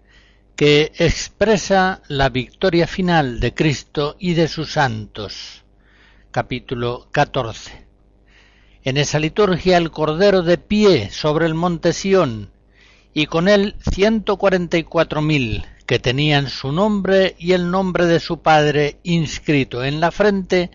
que 0.55 0.93
expresa 0.97 2.01
la 2.07 2.29
victoria 2.29 2.87
final 2.87 3.41
de 3.41 3.53
Cristo 3.53 4.15
y 4.17 4.33
de 4.33 4.47
sus 4.47 4.71
santos. 4.71 5.65
Capítulo 6.31 7.09
14. 7.11 7.85
En 8.85 8.95
esa 8.95 9.19
liturgia 9.19 9.75
el 9.75 9.91
Cordero 9.91 10.41
de 10.41 10.57
pie 10.57 11.09
sobre 11.11 11.47
el 11.47 11.55
monte 11.55 11.91
Sión 11.91 12.49
y 13.13 13.25
con 13.25 13.49
él 13.49 13.75
ciento 13.91 14.37
cuarenta 14.37 14.77
y 14.77 14.83
cuatro 14.83 15.21
mil 15.21 15.65
que 15.85 15.99
tenían 15.99 16.47
su 16.47 16.71
nombre 16.71 17.35
y 17.39 17.51
el 17.51 17.71
nombre 17.71 18.05
de 18.05 18.21
su 18.21 18.41
Padre 18.41 19.01
inscrito 19.03 19.83
en 19.83 19.99
la 19.99 20.11
frente, 20.11 20.71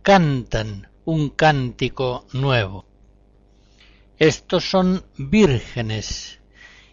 cantan 0.00 0.88
un 1.06 1.30
cántico 1.30 2.26
nuevo. 2.32 2.84
Estos 4.18 4.68
son 4.68 5.04
vírgenes 5.16 6.40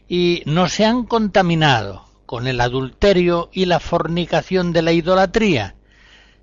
y 0.07 0.43
no 0.45 0.69
se 0.69 0.85
han 0.85 1.05
contaminado 1.05 2.05
con 2.27 2.47
el 2.47 2.61
adulterio 2.61 3.49
y 3.51 3.65
la 3.65 3.79
fornicación 3.79 4.71
de 4.71 4.83
la 4.83 4.91
idolatría, 4.91 5.75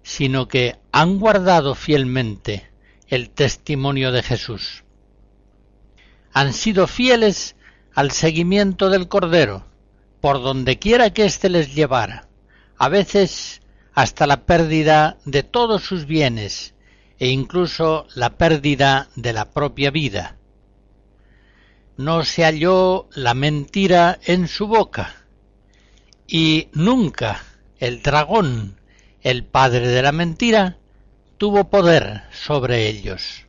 sino 0.02 0.48
que 0.48 0.78
han 0.90 1.20
guardado 1.20 1.76
fielmente 1.76 2.68
el 3.06 3.30
testimonio 3.30 4.11
de 4.11 4.24
Jesús. 4.24 4.83
Han 6.33 6.52
sido 6.52 6.88
fieles 6.88 7.54
al 7.94 8.11
seguimiento 8.11 8.90
del 8.90 9.06
Cordero, 9.06 9.64
por 10.20 10.42
donde 10.42 10.78
quiera 10.80 11.11
que 11.11 11.24
éste 11.24 11.48
les 11.48 11.74
llevara, 11.74 12.28
a 12.76 12.88
veces 12.88 13.62
hasta 13.94 14.26
la 14.26 14.44
pérdida 14.44 15.18
de 15.24 15.44
todos 15.44 15.83
sus 15.83 16.06
bienes 16.06 16.74
e 17.20 17.28
incluso 17.28 18.06
la 18.14 18.38
pérdida 18.38 19.11
de 19.14 19.35
la 19.35 19.50
propia 19.50 19.90
vida, 19.90 20.38
no 21.98 22.24
se 22.24 22.44
halló 22.44 23.11
la 23.14 23.35
mentira 23.35 24.18
en 24.24 24.48
su 24.48 24.66
boca, 24.66 25.26
y 26.26 26.68
nunca 26.72 27.42
el 27.78 28.00
dragón, 28.00 28.80
el 29.20 29.44
padre 29.44 29.87
de 29.88 30.00
la 30.00 30.12
mentira, 30.12 30.78
tuvo 31.37 31.68
poder 31.68 32.22
sobre 32.33 32.88
ellos. 32.88 33.44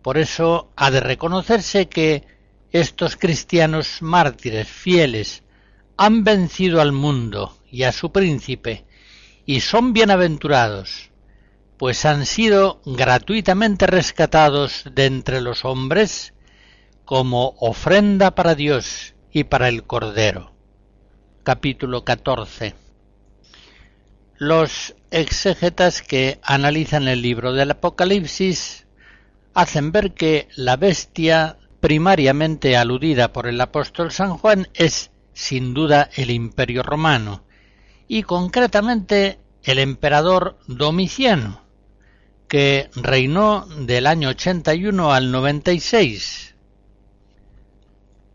Por 0.00 0.16
eso 0.16 0.70
ha 0.76 0.92
de 0.92 1.00
reconocerse 1.00 1.88
que 1.88 2.24
estos 2.70 3.16
cristianos 3.16 4.02
mártires 4.02 4.68
fieles 4.68 5.42
han 5.96 6.22
vencido 6.22 6.80
al 6.80 6.92
mundo 6.92 7.58
y 7.72 7.82
a 7.82 7.90
su 7.90 8.12
príncipe, 8.12 8.84
y 9.46 9.62
son 9.62 9.92
bienaventurados, 9.92 11.09
pues 11.80 12.04
han 12.04 12.26
sido 12.26 12.82
gratuitamente 12.84 13.86
rescatados 13.86 14.84
de 14.92 15.06
entre 15.06 15.40
los 15.40 15.64
hombres 15.64 16.34
como 17.06 17.54
ofrenda 17.58 18.34
para 18.34 18.54
Dios 18.54 19.14
y 19.32 19.44
para 19.44 19.70
el 19.70 19.84
Cordero. 19.84 20.52
Capítulo 21.42 22.04
14 22.04 22.74
Los 24.36 24.94
exégetas 25.10 26.02
que 26.02 26.38
analizan 26.42 27.08
el 27.08 27.22
libro 27.22 27.54
del 27.54 27.70
Apocalipsis 27.70 28.86
hacen 29.54 29.90
ver 29.90 30.12
que 30.12 30.48
la 30.56 30.76
bestia 30.76 31.56
primariamente 31.80 32.76
aludida 32.76 33.32
por 33.32 33.46
el 33.46 33.58
apóstol 33.58 34.12
San 34.12 34.36
Juan 34.36 34.68
es 34.74 35.12
sin 35.32 35.72
duda 35.72 36.10
el 36.14 36.30
imperio 36.30 36.82
romano 36.82 37.42
y 38.06 38.24
concretamente 38.24 39.38
el 39.62 39.78
emperador 39.78 40.58
Domiciano 40.66 41.69
que 42.50 42.90
reinó 42.96 43.64
del 43.78 44.08
año 44.08 44.30
81 44.30 45.12
al 45.12 45.30
96. 45.30 46.56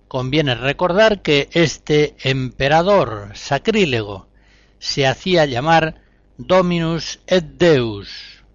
Conviene 0.07 0.55
recordar 0.55 1.21
que 1.21 1.49
este 1.51 2.15
emperador 2.23 3.31
sacrílego 3.35 4.29
se 4.79 5.05
hacía 5.05 5.43
llamar 5.43 6.01
Dominus 6.37 7.19
et 7.27 7.43
Deus, 7.43 8.45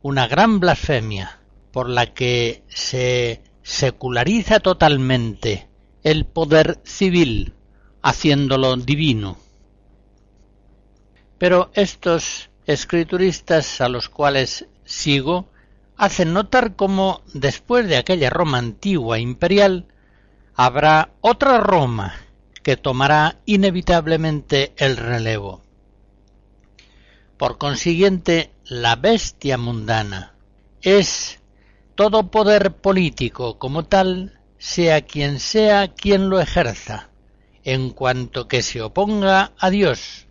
una 0.00 0.26
gran 0.26 0.58
blasfemia 0.58 1.38
por 1.70 1.90
la 1.90 2.06
que 2.14 2.62
se 2.68 3.42
seculariza 3.62 4.60
totalmente 4.60 5.68
el 6.02 6.24
poder 6.24 6.80
civil, 6.84 7.52
haciéndolo 8.00 8.74
divino. 8.76 9.36
Pero 11.36 11.70
estos 11.74 12.48
escrituristas 12.66 13.80
a 13.80 13.88
los 13.88 14.08
cuales 14.08 14.66
sigo 14.84 15.48
hacen 15.96 16.32
notar 16.32 16.76
cómo 16.76 17.22
después 17.32 17.88
de 17.88 17.96
aquella 17.96 18.30
Roma 18.30 18.58
antigua 18.58 19.18
imperial 19.18 19.86
habrá 20.54 21.10
otra 21.20 21.58
Roma 21.58 22.14
que 22.62 22.76
tomará 22.76 23.38
inevitablemente 23.46 24.72
el 24.76 24.96
relevo. 24.96 25.62
Por 27.36 27.58
consiguiente, 27.58 28.52
la 28.64 28.96
bestia 28.96 29.58
mundana 29.58 30.34
es 30.80 31.40
todo 31.94 32.30
poder 32.30 32.72
político 32.76 33.58
como 33.58 33.84
tal, 33.84 34.40
sea 34.58 35.02
quien 35.02 35.40
sea 35.40 35.88
quien 35.88 36.28
lo 36.30 36.40
ejerza, 36.40 37.10
en 37.64 37.90
cuanto 37.90 38.48
que 38.48 38.62
se 38.62 38.80
oponga 38.80 39.52
a 39.58 39.70
Dios, 39.70 40.26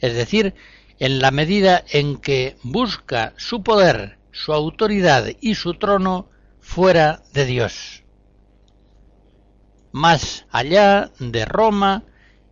es 0.00 0.14
decir, 0.14 0.54
en 0.98 1.18
la 1.18 1.30
medida 1.30 1.84
en 1.90 2.16
que 2.16 2.56
busca 2.62 3.34
su 3.36 3.62
poder, 3.62 4.18
su 4.32 4.52
autoridad 4.52 5.26
y 5.40 5.54
su 5.54 5.74
trono 5.74 6.28
fuera 6.60 7.22
de 7.32 7.44
Dios. 7.44 8.02
Más 9.92 10.46
allá 10.50 11.10
de 11.18 11.44
Roma 11.44 12.04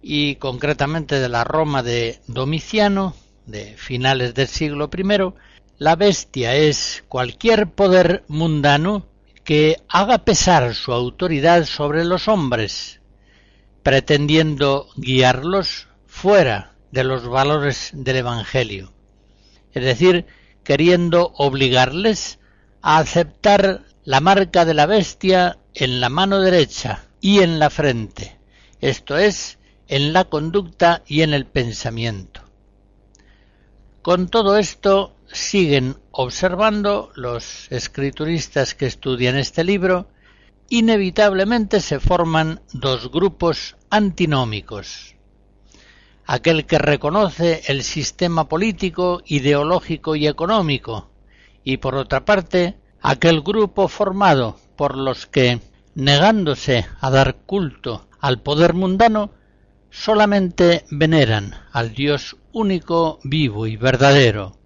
y 0.02 0.36
concretamente 0.36 1.20
de 1.20 1.28
la 1.28 1.44
Roma 1.44 1.82
de 1.82 2.20
Domiciano, 2.26 3.14
de 3.46 3.76
finales 3.76 4.34
del 4.34 4.48
siglo 4.48 4.90
I, 4.96 5.34
la 5.78 5.96
bestia 5.96 6.54
es 6.54 7.04
cualquier 7.08 7.70
poder 7.70 8.24
mundano 8.28 9.06
que 9.42 9.82
haga 9.88 10.18
pesar 10.18 10.74
su 10.74 10.92
autoridad 10.92 11.64
sobre 11.64 12.04
los 12.04 12.28
hombres, 12.28 13.00
pretendiendo 13.82 14.88
guiarlos 14.96 15.88
fuera 16.06 16.73
de 16.94 17.02
los 17.02 17.26
valores 17.26 17.90
del 17.92 18.16
Evangelio, 18.18 18.92
es 19.72 19.84
decir, 19.84 20.26
queriendo 20.62 21.32
obligarles 21.36 22.38
a 22.82 22.98
aceptar 22.98 23.82
la 24.04 24.20
marca 24.20 24.64
de 24.64 24.74
la 24.74 24.86
bestia 24.86 25.58
en 25.74 26.00
la 26.00 26.08
mano 26.08 26.38
derecha 26.38 27.06
y 27.20 27.40
en 27.40 27.58
la 27.58 27.68
frente, 27.68 28.38
esto 28.80 29.18
es, 29.18 29.58
en 29.88 30.12
la 30.12 30.26
conducta 30.26 31.02
y 31.08 31.22
en 31.22 31.34
el 31.34 31.46
pensamiento. 31.46 32.42
Con 34.00 34.28
todo 34.28 34.56
esto 34.56 35.16
siguen 35.26 35.96
observando 36.12 37.10
los 37.16 37.66
escrituristas 37.72 38.76
que 38.76 38.86
estudian 38.86 39.36
este 39.36 39.64
libro, 39.64 40.06
inevitablemente 40.68 41.80
se 41.80 41.98
forman 41.98 42.60
dos 42.72 43.10
grupos 43.10 43.76
antinómicos 43.90 45.13
aquel 46.26 46.66
que 46.66 46.78
reconoce 46.78 47.62
el 47.66 47.82
sistema 47.82 48.48
político, 48.48 49.22
ideológico 49.26 50.16
y 50.16 50.26
económico, 50.26 51.10
y 51.62 51.78
por 51.78 51.94
otra 51.94 52.24
parte, 52.24 52.76
aquel 53.00 53.42
grupo 53.42 53.88
formado 53.88 54.58
por 54.76 54.96
los 54.96 55.26
que, 55.26 55.60
negándose 55.94 56.86
a 57.00 57.10
dar 57.10 57.36
culto 57.46 58.06
al 58.20 58.40
poder 58.40 58.74
mundano, 58.74 59.30
solamente 59.90 60.84
veneran 60.90 61.54
al 61.72 61.94
Dios 61.94 62.36
único, 62.52 63.20
vivo 63.22 63.66
y 63.66 63.76
verdadero. 63.76 64.56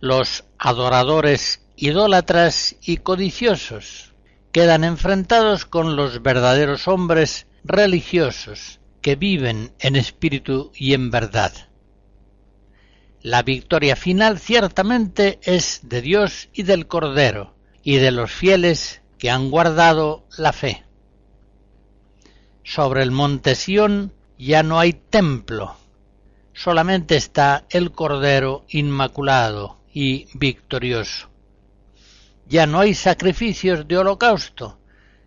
Los 0.00 0.44
adoradores 0.58 1.62
idólatras 1.76 2.76
y 2.82 2.98
codiciosos 2.98 4.14
quedan 4.52 4.84
enfrentados 4.84 5.64
con 5.64 5.96
los 5.96 6.22
verdaderos 6.22 6.88
hombres 6.88 7.46
religiosos, 7.64 8.79
que 9.00 9.16
viven 9.16 9.72
en 9.78 9.96
espíritu 9.96 10.72
y 10.74 10.94
en 10.94 11.10
verdad. 11.10 11.52
La 13.22 13.42
victoria 13.42 13.96
final 13.96 14.38
ciertamente 14.38 15.38
es 15.42 15.80
de 15.82 16.00
Dios 16.00 16.48
y 16.52 16.62
del 16.62 16.86
Cordero, 16.86 17.54
y 17.82 17.96
de 17.96 18.10
los 18.10 18.30
fieles 18.30 19.02
que 19.18 19.30
han 19.30 19.50
guardado 19.50 20.24
la 20.38 20.52
fe. 20.52 20.84
Sobre 22.64 23.02
el 23.02 23.10
monte 23.10 23.54
Sión 23.54 24.12
ya 24.38 24.62
no 24.62 24.78
hay 24.78 24.94
templo, 24.94 25.76
solamente 26.54 27.16
está 27.16 27.66
el 27.70 27.92
Cordero 27.92 28.64
inmaculado 28.68 29.78
y 29.92 30.26
victorioso. 30.38 31.28
Ya 32.46 32.66
no 32.66 32.80
hay 32.80 32.94
sacrificios 32.94 33.86
de 33.86 33.98
holocausto, 33.98 34.79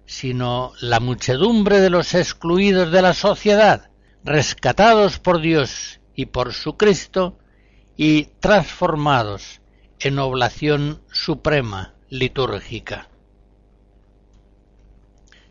sino 0.05 0.73
la 0.79 0.99
muchedumbre 0.99 1.79
de 1.79 1.89
los 1.89 2.13
excluidos 2.13 2.91
de 2.91 3.01
la 3.01 3.13
sociedad, 3.13 3.89
rescatados 4.23 5.19
por 5.19 5.41
Dios 5.41 5.99
y 6.15 6.27
por 6.27 6.53
su 6.53 6.77
Cristo 6.77 7.37
y 7.97 8.25
transformados 8.39 9.61
en 9.99 10.19
oblación 10.19 11.01
suprema 11.11 11.93
litúrgica. 12.09 13.09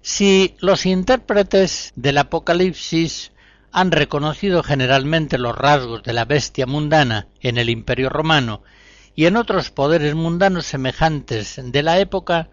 Si 0.03 0.57
los 0.59 0.85
intérpretes 0.85 1.93
del 1.95 2.19
Apocalipsis 2.19 3.33
han 3.71 3.91
reconocido 3.93 4.63
generalmente 4.63 5.39
los 5.39 5.57
rasgos 5.57 6.03
de 6.03 6.13
la 6.13 6.25
bestia 6.25 6.67
mundana 6.67 7.29
en 7.41 7.57
el 7.57 7.71
Imperio 7.71 8.11
romano 8.11 8.63
y 9.15 9.27
en 9.27 9.37
otros 9.37 9.71
poderes 9.71 10.15
mundanos 10.15 10.67
semejantes 10.67 11.61
de 11.63 11.83
la 11.83 11.99
época, 12.01 12.51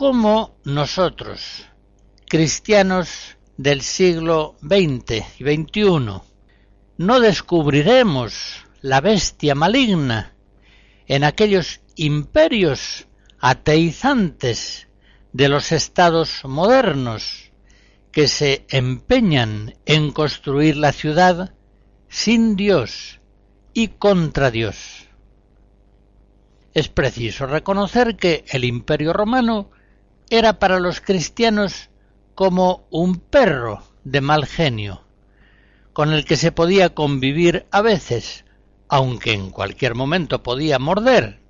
cómo 0.00 0.56
nosotros, 0.64 1.66
cristianos 2.26 3.36
del 3.58 3.82
siglo 3.82 4.56
XX 4.62 5.22
y 5.38 5.44
XXI, 5.44 6.22
no 6.96 7.20
descubriremos 7.20 8.64
la 8.80 9.02
bestia 9.02 9.54
maligna 9.54 10.34
en 11.06 11.22
aquellos 11.22 11.82
imperios 11.96 13.08
ateizantes 13.40 14.88
de 15.34 15.50
los 15.50 15.70
estados 15.70 16.46
modernos 16.46 17.52
que 18.10 18.26
se 18.26 18.64
empeñan 18.70 19.74
en 19.84 20.12
construir 20.12 20.78
la 20.78 20.92
ciudad 20.92 21.52
sin 22.08 22.56
Dios 22.56 23.20
y 23.74 23.88
contra 23.88 24.50
Dios. 24.50 25.08
Es 26.72 26.88
preciso 26.88 27.44
reconocer 27.44 28.16
que 28.16 28.46
el 28.48 28.64
imperio 28.64 29.12
romano 29.12 29.72
era 30.30 30.58
para 30.58 30.78
los 30.78 31.00
cristianos 31.00 31.90
como 32.34 32.86
un 32.90 33.16
perro 33.16 33.82
de 34.04 34.20
mal 34.20 34.46
genio, 34.46 35.04
con 35.92 36.12
el 36.12 36.24
que 36.24 36.36
se 36.36 36.52
podía 36.52 36.94
convivir 36.94 37.66
a 37.70 37.82
veces, 37.82 38.44
aunque 38.88 39.32
en 39.32 39.50
cualquier 39.50 39.94
momento 39.94 40.42
podía 40.42 40.78
morder. 40.78 41.40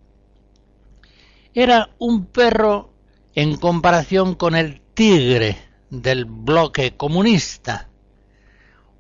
Era 1.55 1.91
un 1.99 2.27
perro 2.27 2.93
en 3.35 3.57
comparación 3.57 4.35
con 4.35 4.57
el 4.57 4.81
tigre 4.95 5.57
del 5.91 6.25
bloque 6.25 6.97
comunista, 6.97 7.89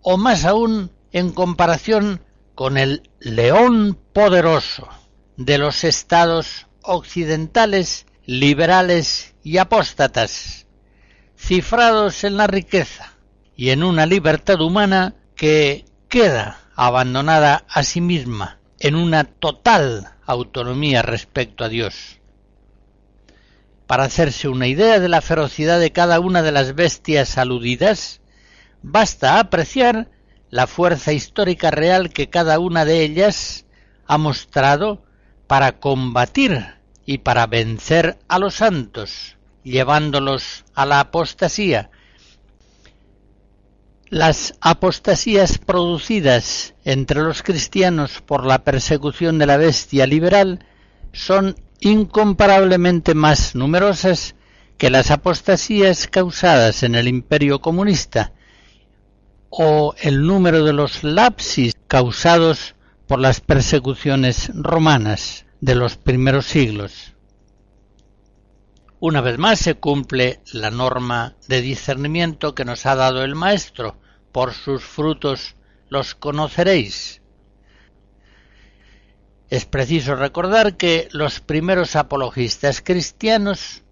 o 0.02 0.16
más 0.16 0.44
aún 0.44 0.92
en 1.12 1.32
comparación 1.32 2.22
con 2.54 2.76
el 2.76 3.10
león 3.18 3.98
poderoso 4.12 4.88
de 5.36 5.58
los 5.58 5.84
estados 5.84 6.66
occidentales 6.82 8.06
liberales 8.30 9.34
y 9.42 9.58
apóstatas, 9.58 10.68
cifrados 11.36 12.22
en 12.22 12.36
la 12.36 12.46
riqueza 12.46 13.14
y 13.56 13.70
en 13.70 13.82
una 13.82 14.06
libertad 14.06 14.60
humana 14.60 15.16
que 15.34 15.84
queda 16.08 16.60
abandonada 16.76 17.64
a 17.68 17.82
sí 17.82 18.00
misma 18.00 18.60
en 18.78 18.94
una 18.94 19.24
total 19.24 20.12
autonomía 20.26 21.02
respecto 21.02 21.64
a 21.64 21.68
Dios. 21.68 22.20
Para 23.88 24.04
hacerse 24.04 24.46
una 24.46 24.68
idea 24.68 25.00
de 25.00 25.08
la 25.08 25.22
ferocidad 25.22 25.80
de 25.80 25.90
cada 25.90 26.20
una 26.20 26.42
de 26.42 26.52
las 26.52 26.76
bestias 26.76 27.36
aludidas, 27.36 28.20
basta 28.80 29.40
apreciar 29.40 30.08
la 30.50 30.68
fuerza 30.68 31.12
histórica 31.12 31.72
real 31.72 32.10
que 32.10 32.30
cada 32.30 32.60
una 32.60 32.84
de 32.84 33.02
ellas 33.02 33.66
ha 34.06 34.18
mostrado 34.18 35.02
para 35.48 35.80
combatir 35.80 36.79
y 37.10 37.18
para 37.18 37.48
vencer 37.48 38.20
a 38.28 38.38
los 38.38 38.54
santos, 38.54 39.36
llevándolos 39.64 40.64
a 40.74 40.86
la 40.86 41.00
apostasía. 41.00 41.90
Las 44.08 44.54
apostasías 44.60 45.58
producidas 45.58 46.76
entre 46.84 47.22
los 47.22 47.42
cristianos 47.42 48.22
por 48.24 48.46
la 48.46 48.62
persecución 48.62 49.38
de 49.38 49.46
la 49.46 49.56
bestia 49.56 50.06
liberal 50.06 50.64
son 51.12 51.56
incomparablemente 51.80 53.14
más 53.14 53.56
numerosas 53.56 54.36
que 54.78 54.88
las 54.88 55.10
apostasías 55.10 56.06
causadas 56.06 56.84
en 56.84 56.94
el 56.94 57.08
imperio 57.08 57.60
comunista 57.60 58.34
o 59.48 59.96
el 60.00 60.24
número 60.24 60.64
de 60.64 60.74
los 60.74 61.02
lapsis 61.02 61.74
causados 61.88 62.76
por 63.08 63.18
las 63.18 63.40
persecuciones 63.40 64.52
romanas 64.54 65.44
de 65.60 65.74
los 65.74 65.96
primeros 65.96 66.46
siglos. 66.46 67.14
Una 68.98 69.20
vez 69.20 69.38
más 69.38 69.58
se 69.58 69.74
cumple 69.74 70.40
la 70.52 70.70
norma 70.70 71.36
de 71.48 71.60
discernimiento 71.60 72.54
que 72.54 72.64
nos 72.64 72.86
ha 72.86 72.94
dado 72.96 73.22
el 73.22 73.34
Maestro, 73.34 73.96
por 74.32 74.52
sus 74.52 74.84
frutos 74.84 75.56
los 75.88 76.14
conoceréis. 76.14 77.20
Es 79.48 79.64
preciso 79.64 80.14
recordar 80.14 80.76
que 80.76 81.08
los 81.12 81.40
primeros 81.40 81.96
apologistas 81.96 82.80
cristianos, 82.82 83.82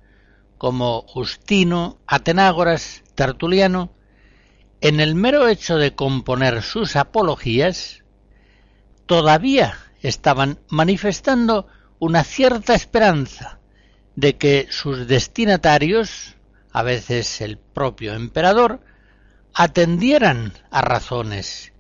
como 0.57 1.03
Justino, 1.03 1.99
Atenágoras, 2.07 3.03
Tertuliano, 3.15 3.93
en 4.81 5.01
el 5.01 5.15
mero 5.17 5.49
hecho 5.49 5.77
de 5.77 5.95
componer 5.95 6.63
sus 6.63 6.95
apologías, 6.97 8.05
todavía 9.07 9.88
estaban 10.03 10.59
manifestando 10.69 11.67
una 11.99 12.25
cierta 12.25 12.75
esperanza 12.75 13.59
de 14.17 14.37
que 14.37 14.67
sus 14.71 15.07
destinatarios, 15.07 16.37
a 16.73 16.83
veces 16.83 17.41
el 17.41 17.59
propio 17.59 18.15
emperador, 18.15 18.81
atendieran 19.55 20.53
a 20.71 20.83
razones 20.83 21.73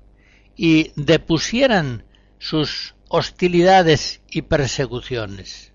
y 0.56 0.92
depusieran 0.96 2.04
sus 2.38 2.94
hostilidades 3.08 4.20
y 4.30 4.42
persecuciones. 4.42 5.72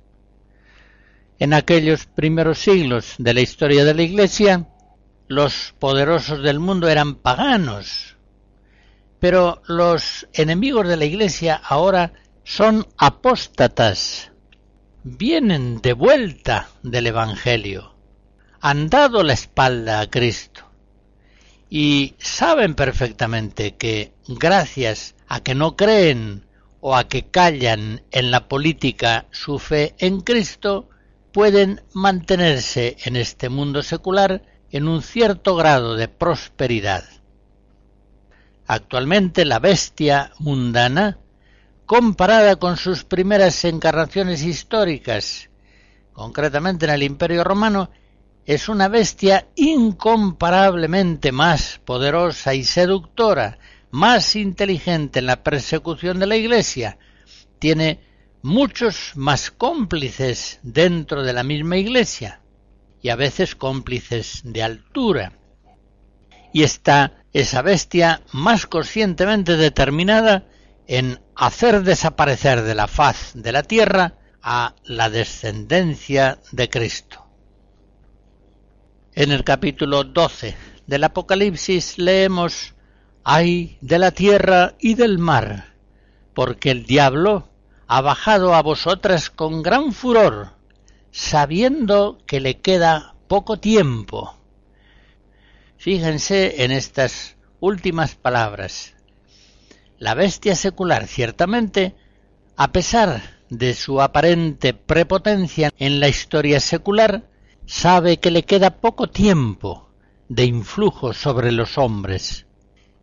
En 1.40 1.54
aquellos 1.54 2.06
primeros 2.06 2.60
siglos 2.60 3.16
de 3.18 3.34
la 3.34 3.42
historia 3.42 3.84
de 3.84 3.94
la 3.94 4.04
Iglesia, 4.04 4.68
los 5.28 5.74
poderosos 5.80 6.44
del 6.44 6.60
mundo 6.60 6.88
eran 6.88 7.16
paganos, 7.16 8.18
pero 9.20 9.62
los 9.68 10.28
enemigos 10.34 10.88
de 10.88 10.98
la 10.98 11.06
Iglesia 11.06 11.56
ahora 11.56 12.14
son 12.44 12.88
apóstatas, 12.98 14.32
vienen 15.04 15.82
de 15.82 15.94
vuelta 15.94 16.70
del 16.84 17.08
Evangelio, 17.08 17.96
han 18.60 18.90
dado 18.90 19.24
la 19.24 19.34
espalda 19.34 20.00
a 20.00 20.10
Cristo 20.10 20.70
y 21.70 22.16
saben 22.20 22.76
perfectamente 22.76 23.76
que 23.76 24.14
gracias 24.28 25.16
a 25.28 25.40
que 25.42 25.56
no 25.56 25.76
creen 25.76 26.46
o 26.82 26.96
a 26.96 27.08
que 27.08 27.28
callan 27.28 28.04
en 28.12 28.30
la 28.30 28.48
política 28.48 29.26
su 29.32 29.58
fe 29.58 29.96
en 29.98 30.20
Cristo, 30.20 30.90
pueden 31.32 31.82
mantenerse 31.94 32.98
en 33.06 33.16
este 33.16 33.50
mundo 33.50 33.82
secular 33.82 34.44
en 34.70 34.88
un 34.88 35.02
cierto 35.02 35.56
grado 35.56 35.96
de 35.96 36.10
prosperidad. 36.10 37.06
Actualmente 38.68 39.46
la 39.46 39.60
bestia 39.60 40.32
mundana, 40.40 41.20
comparada 41.86 42.56
con 42.58 42.78
sus 42.78 43.04
primeras 43.04 43.64
encarnaciones 43.66 44.44
históricas, 44.44 45.50
concretamente 46.14 46.86
en 46.86 46.92
el 46.92 47.04
Imperio 47.04 47.44
Romano, 47.44 47.90
es 48.46 48.68
una 48.70 48.88
bestia 48.88 49.48
incomparablemente 49.56 51.32
más 51.32 51.80
poderosa 51.86 52.54
y 52.54 52.64
seductora 52.64 53.58
más 53.92 54.36
inteligente 54.36 55.20
en 55.20 55.28
la 55.28 55.44
persecución 55.44 56.20
de 56.20 56.26
la 56.26 56.36
Iglesia, 56.36 56.98
tiene 57.60 58.00
muchos 58.42 59.12
más 59.16 59.52
cómplices 59.52 60.60
dentro 60.64 61.24
de 61.24 61.32
la 61.32 61.44
misma 61.44 61.78
Iglesia 61.78 62.42
y 63.04 63.10
a 63.10 63.16
veces 63.16 63.56
cómplices 63.56 64.42
de 64.44 64.64
altura. 64.64 65.34
Y 66.52 66.64
está 66.64 67.24
esa 67.34 67.62
bestia 67.62 68.22
más 68.32 68.66
conscientemente 68.66 69.58
determinada 69.58 70.48
en 70.88 71.22
hacer 71.36 71.84
desaparecer 71.84 72.64
de 72.64 72.76
la 72.76 72.88
faz 72.88 73.32
de 73.36 73.52
la 73.52 73.64
tierra 73.64 74.16
a 74.42 74.76
la 74.84 75.10
descendencia 75.10 76.40
de 76.52 76.70
Cristo. 76.70 77.26
En 79.14 79.32
el 79.32 79.44
capítulo 79.44 80.04
12 80.04 80.56
del 80.88 81.04
Apocalipsis 81.04 81.98
leemos 81.98 82.74
ay 83.24 83.78
de 83.82 84.00
la 84.00 84.12
tierra 84.12 84.76
y 84.80 84.96
del 84.96 85.18
mar, 85.18 85.76
porque 86.34 86.72
el 86.72 86.86
diablo 86.86 87.50
ha 87.88 88.02
bajado 88.02 88.54
a 88.54 88.62
vosotras 88.62 89.30
con 89.30 89.62
gran 89.62 89.94
furor, 89.94 90.54
sabiendo 91.12 92.18
que 92.26 92.40
le 92.40 92.60
queda 92.60 93.16
poco 93.28 93.60
tiempo. 93.60 94.36
Fíjense 95.78 96.64
en 96.64 96.72
estas 96.72 97.36
últimas 97.60 98.16
palabras. 98.16 98.93
La 100.04 100.16
bestia 100.16 100.54
secular, 100.58 101.08
ciertamente, 101.08 101.96
a 102.58 102.74
pesar 102.74 103.22
de 103.50 103.74
su 103.74 104.02
aparente 104.02 104.74
prepotencia 104.74 105.72
en 105.78 106.02
la 106.02 106.10
historia 106.10 106.60
secular, 106.60 107.30
sabe 107.66 108.18
que 108.18 108.30
le 108.30 108.44
queda 108.44 108.82
poco 108.82 109.08
tiempo 109.08 109.90
de 110.28 110.44
influjo 110.44 111.14
sobre 111.14 111.54
los 111.54 111.78
hombres 111.78 112.46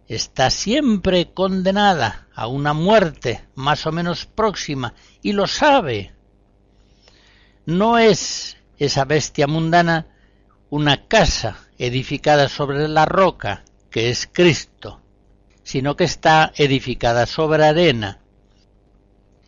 está 0.08 0.50
siempre 0.50 1.32
condenada 1.32 2.28
a 2.34 2.48
una 2.48 2.74
muerte 2.74 3.48
más 3.54 3.86
o 3.86 3.92
menos 3.92 4.26
próxima 4.26 4.92
y 5.22 5.32
lo 5.32 5.46
sabe. 5.46 6.12
No 7.64 7.96
es 7.96 8.58
esa 8.76 9.06
bestia 9.06 9.46
mundana 9.46 10.08
una 10.68 11.06
casa 11.08 11.60
edificada 11.78 12.50
sobre 12.50 12.88
la 12.88 13.06
roca, 13.06 13.64
que 13.88 14.10
es 14.10 14.28
Cristo, 14.30 14.99
sino 15.70 15.94
que 15.94 16.02
está 16.02 16.52
edificada 16.56 17.26
sobre 17.26 17.64
arena 17.64 18.18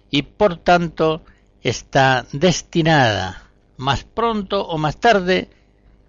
y 0.08 0.22
por 0.22 0.56
tanto 0.56 1.24
está 1.62 2.26
destinada 2.30 3.50
más 3.76 4.04
pronto 4.04 4.64
o 4.64 4.78
más 4.78 5.00
tarde 5.00 5.48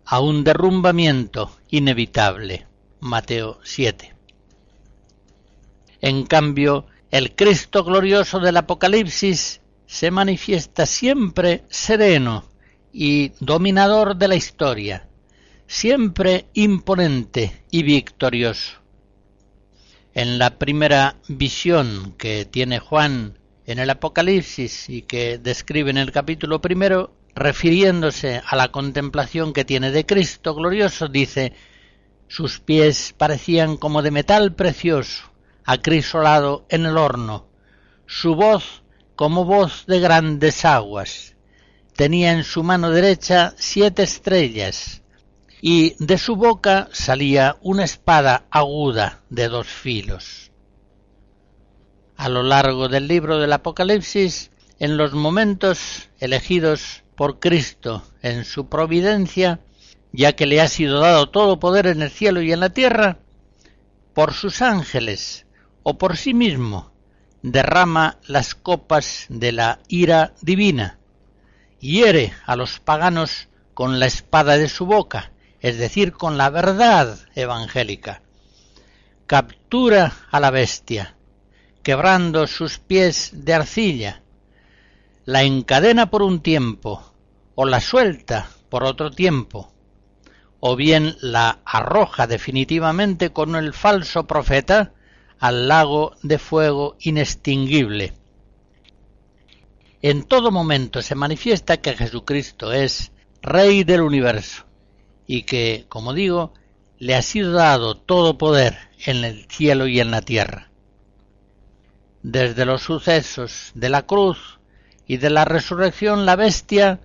a 0.06 0.20
un 0.20 0.44
derrumbamiento 0.44 1.58
inevitable. 1.72 2.68
Mateo 3.00 3.60
7. 3.64 4.14
En 6.02 6.28
cambio, 6.28 6.86
el 7.10 7.34
Cristo 7.36 7.84
glorioso 7.84 8.40
del 8.40 8.58
Apocalipsis 8.58 9.62
se 9.88 10.12
manifiesta 10.12 10.86
siempre 10.86 11.64
sereno 11.70 12.46
y 12.92 13.32
dominador 13.40 14.16
de 14.16 14.28
la 14.28 14.36
historia, 14.36 15.08
siempre 15.66 16.46
imponente 16.54 17.64
y 17.72 17.82
victorioso. 17.82 18.83
En 20.14 20.38
la 20.38 20.60
primera 20.60 21.16
visión 21.28 22.14
que 22.18 22.46
tiene 22.46 22.80
Juan 22.80 23.40
en 23.66 23.80
el 23.80 23.90
Apocalipsis 23.90 24.90
y 24.90 25.02
que 25.04 25.38
describe 25.38 25.90
en 25.90 25.98
el 25.98 26.12
capítulo 26.12 26.62
primero, 26.62 27.14
refiriéndose 27.36 28.42
a 28.46 28.56
la 28.56 28.72
contemplación 28.72 29.54
que 29.54 29.66
tiene 29.66 29.92
de 29.92 30.06
Cristo 30.06 30.54
glorioso, 30.54 31.08
dice, 31.08 31.54
sus 32.28 32.60
pies 32.60 33.14
parecían 33.18 33.78
como 33.78 34.02
de 34.02 34.12
metal 34.12 34.54
precioso, 34.54 35.32
acrisolado 35.66 36.66
en 36.70 36.86
el 36.86 36.98
horno, 36.98 37.48
su 38.06 38.36
voz 38.36 38.84
como 39.16 39.46
voz 39.46 39.86
de 39.88 40.00
grandes 40.00 40.66
aguas, 40.66 41.36
tenía 41.96 42.32
en 42.34 42.44
su 42.44 42.64
mano 42.64 42.90
derecha 42.90 43.54
siete 43.58 44.04
estrellas, 44.04 45.03
y 45.66 45.96
de 45.98 46.18
su 46.18 46.36
boca 46.36 46.90
salía 46.92 47.56
una 47.62 47.86
espada 47.86 48.48
aguda 48.52 49.22
de 49.30 49.48
dos 49.48 49.66
filos. 49.66 50.52
A 52.18 52.28
lo 52.28 52.44
largo 52.44 52.90
del 52.90 53.08
libro 53.08 53.40
del 53.40 53.54
Apocalipsis, 53.54 54.52
en 54.78 54.98
los 54.98 55.14
momentos 55.14 56.10
elegidos 56.20 57.06
por 57.16 57.40
Cristo 57.40 58.04
en 58.22 58.44
su 58.44 58.68
providencia, 58.68 59.62
ya 60.12 60.34
que 60.34 60.48
le 60.48 60.60
ha 60.60 60.68
sido 60.68 61.00
dado 61.00 61.30
todo 61.30 61.62
poder 61.62 61.88
en 61.88 62.02
el 62.02 62.12
cielo 62.12 62.42
y 62.42 62.52
en 62.52 62.60
la 62.60 62.72
tierra, 62.72 63.20
por 64.14 64.34
sus 64.34 64.62
ángeles 64.62 65.46
o 65.82 65.98
por 65.98 66.18
sí 66.18 66.34
mismo, 66.34 66.92
derrama 67.42 68.18
las 68.28 68.54
copas 68.54 69.28
de 69.30 69.54
la 69.54 69.80
ira 69.88 70.34
divina, 70.42 71.00
hiere 71.80 72.34
a 72.46 72.58
los 72.58 72.82
paganos 72.82 73.48
con 73.74 74.02
la 74.02 74.08
espada 74.08 74.58
de 74.58 74.68
su 74.68 74.86
boca, 74.86 75.33
es 75.64 75.78
decir, 75.78 76.12
con 76.12 76.38
la 76.38 76.50
verdad 76.50 77.18
evangélica, 77.36 78.22
captura 79.28 80.12
a 80.30 80.42
la 80.42 80.52
bestia, 80.52 81.16
quebrando 81.84 82.48
sus 82.48 82.80
pies 82.80 83.32
de 83.34 83.54
arcilla, 83.54 84.24
la 85.24 85.44
encadena 85.44 86.12
por 86.12 86.22
un 86.22 86.42
tiempo, 86.42 87.14
o 87.56 87.66
la 87.66 87.80
suelta 87.80 88.50
por 88.68 88.84
otro 88.84 89.10
tiempo, 89.10 89.74
o 90.60 90.76
bien 90.76 91.16
la 91.22 91.60
arroja 91.64 92.28
definitivamente 92.28 93.32
con 93.32 93.56
el 93.56 93.74
falso 93.74 94.28
profeta 94.28 94.92
al 95.40 95.70
lago 95.70 96.18
de 96.24 96.40
fuego 96.40 96.98
inextinguible. 97.00 98.12
En 100.02 100.24
todo 100.24 100.52
momento 100.52 101.02
se 101.02 101.16
manifiesta 101.16 101.78
que 101.78 101.96
Jesucristo 101.96 102.74
es 102.74 103.14
Rey 103.42 103.86
del 103.86 104.02
universo 104.02 104.66
y 105.28 105.44
que, 105.44 105.86
como 105.90 106.14
digo, 106.14 106.54
le 107.00 107.16
ha 107.16 107.22
sido 107.22 107.52
dado 107.52 107.96
todo 107.96 108.38
poder 108.38 108.78
en 109.06 109.24
el 109.24 109.46
cielo 109.50 109.88
y 109.88 110.00
en 110.00 110.12
la 110.12 110.22
tierra. 110.22 110.70
Desde 112.22 112.66
los 112.66 112.84
sucesos 112.84 113.72
de 113.74 113.90
la 113.90 114.06
cruz 114.06 114.60
y 115.06 115.18
de 115.18 115.30
la 115.30 115.46
resurrección 115.46 116.26
la 116.26 116.36
bestia, 116.36 117.02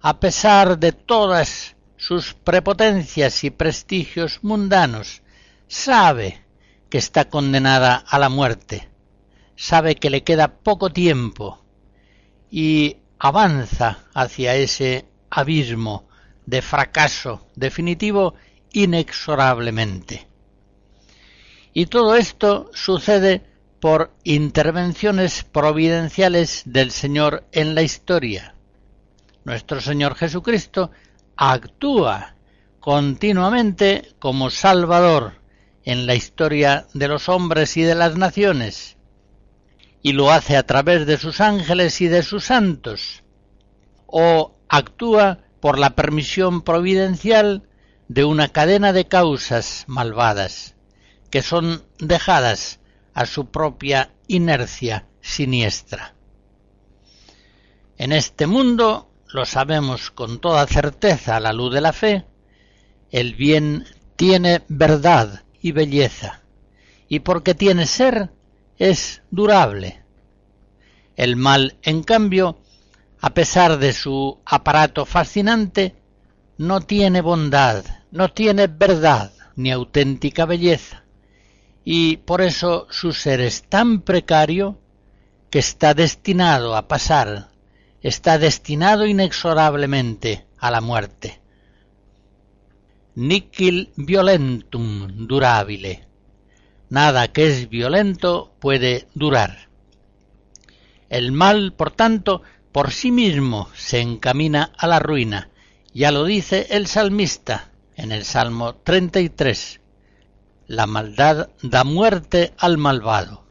a 0.00 0.20
pesar 0.20 0.78
de 0.78 0.92
todas 0.92 1.76
sus 1.96 2.34
prepotencias 2.34 3.44
y 3.44 3.50
prestigios 3.50 4.40
mundanos, 4.42 5.22
sabe 5.68 6.42
que 6.88 6.98
está 6.98 7.28
condenada 7.28 7.96
a 7.96 8.18
la 8.18 8.28
muerte, 8.28 8.88
sabe 9.56 9.96
que 9.96 10.10
le 10.10 10.22
queda 10.22 10.56
poco 10.58 10.90
tiempo 10.90 11.62
y 12.50 12.98
avanza 13.18 14.04
hacia 14.14 14.54
ese 14.54 15.06
abismo 15.30 16.08
de 16.46 16.62
fracaso 16.62 17.46
definitivo 17.54 18.34
inexorablemente. 18.72 20.28
Y 21.72 21.86
todo 21.86 22.14
esto 22.16 22.70
sucede 22.72 23.42
por 23.80 24.14
intervenciones 24.24 25.44
providenciales 25.44 26.62
del 26.64 26.90
Señor 26.90 27.44
en 27.52 27.74
la 27.74 27.82
historia. 27.82 28.54
Nuestro 29.44 29.80
Señor 29.80 30.14
Jesucristo 30.14 30.90
actúa 31.36 32.34
continuamente 32.80 34.14
como 34.18 34.50
Salvador 34.50 35.34
en 35.84 36.06
la 36.06 36.14
historia 36.14 36.86
de 36.94 37.08
los 37.08 37.28
hombres 37.28 37.76
y 37.76 37.82
de 37.82 37.94
las 37.94 38.16
naciones, 38.16 38.96
y 40.02 40.12
lo 40.12 40.30
hace 40.30 40.56
a 40.56 40.64
través 40.64 41.06
de 41.06 41.18
sus 41.18 41.40
ángeles 41.40 42.00
y 42.00 42.08
de 42.08 42.22
sus 42.22 42.44
santos, 42.44 43.22
o 44.06 44.56
actúa 44.68 45.40
por 45.64 45.78
la 45.78 45.96
permisión 45.96 46.60
providencial 46.60 47.62
de 48.08 48.26
una 48.26 48.48
cadena 48.48 48.92
de 48.92 49.06
causas 49.06 49.84
malvadas, 49.86 50.74
que 51.30 51.40
son 51.40 51.82
dejadas 51.98 52.80
a 53.14 53.24
su 53.24 53.46
propia 53.46 54.12
inercia 54.26 55.06
siniestra. 55.22 56.12
En 57.96 58.12
este 58.12 58.46
mundo, 58.46 59.10
lo 59.32 59.46
sabemos 59.46 60.10
con 60.10 60.38
toda 60.38 60.66
certeza 60.66 61.36
a 61.36 61.40
la 61.40 61.54
luz 61.54 61.72
de 61.72 61.80
la 61.80 61.94
fe, 61.94 62.26
el 63.10 63.34
bien 63.34 63.86
tiene 64.16 64.64
verdad 64.68 65.44
y 65.62 65.72
belleza, 65.72 66.42
y 67.08 67.20
porque 67.20 67.54
tiene 67.54 67.86
ser, 67.86 68.28
es 68.76 69.22
durable. 69.30 70.02
El 71.16 71.36
mal, 71.36 71.78
en 71.80 72.02
cambio, 72.02 72.58
a 73.26 73.32
pesar 73.32 73.78
de 73.78 73.94
su 73.94 74.38
aparato 74.44 75.06
fascinante, 75.06 75.94
no 76.58 76.82
tiene 76.82 77.22
bondad, 77.22 77.82
no 78.10 78.30
tiene 78.30 78.66
verdad 78.66 79.32
ni 79.56 79.70
auténtica 79.70 80.44
belleza, 80.44 81.04
y 81.86 82.18
por 82.18 82.42
eso 82.42 82.86
su 82.90 83.14
ser 83.14 83.40
es 83.40 83.62
tan 83.62 84.02
precario 84.02 84.78
que 85.48 85.58
está 85.58 85.94
destinado 85.94 86.76
a 86.76 86.86
pasar, 86.86 87.48
está 88.02 88.36
destinado 88.36 89.06
inexorablemente 89.06 90.44
a 90.58 90.70
la 90.70 90.82
muerte 90.82 91.40
nihil 93.14 93.90
violentum 93.96 95.26
durabile. 95.26 96.06
Nada 96.90 97.28
que 97.28 97.46
es 97.46 97.70
violento 97.70 98.52
puede 98.60 99.08
durar. 99.14 99.68
El 101.08 101.32
mal, 101.32 101.72
por 101.72 101.92
tanto, 101.92 102.42
por 102.74 102.90
sí 102.90 103.12
mismo 103.12 103.68
se 103.76 104.00
encamina 104.00 104.72
a 104.76 104.88
la 104.88 104.98
ruina. 104.98 105.48
Ya 105.92 106.10
lo 106.10 106.24
dice 106.24 106.66
el 106.70 106.88
salmista 106.88 107.70
en 107.94 108.10
el 108.10 108.24
Salmo 108.24 108.74
33. 108.74 109.80
La 110.66 110.88
maldad 110.88 111.50
da 111.62 111.84
muerte 111.84 112.52
al 112.58 112.76
malvado. 112.76 113.44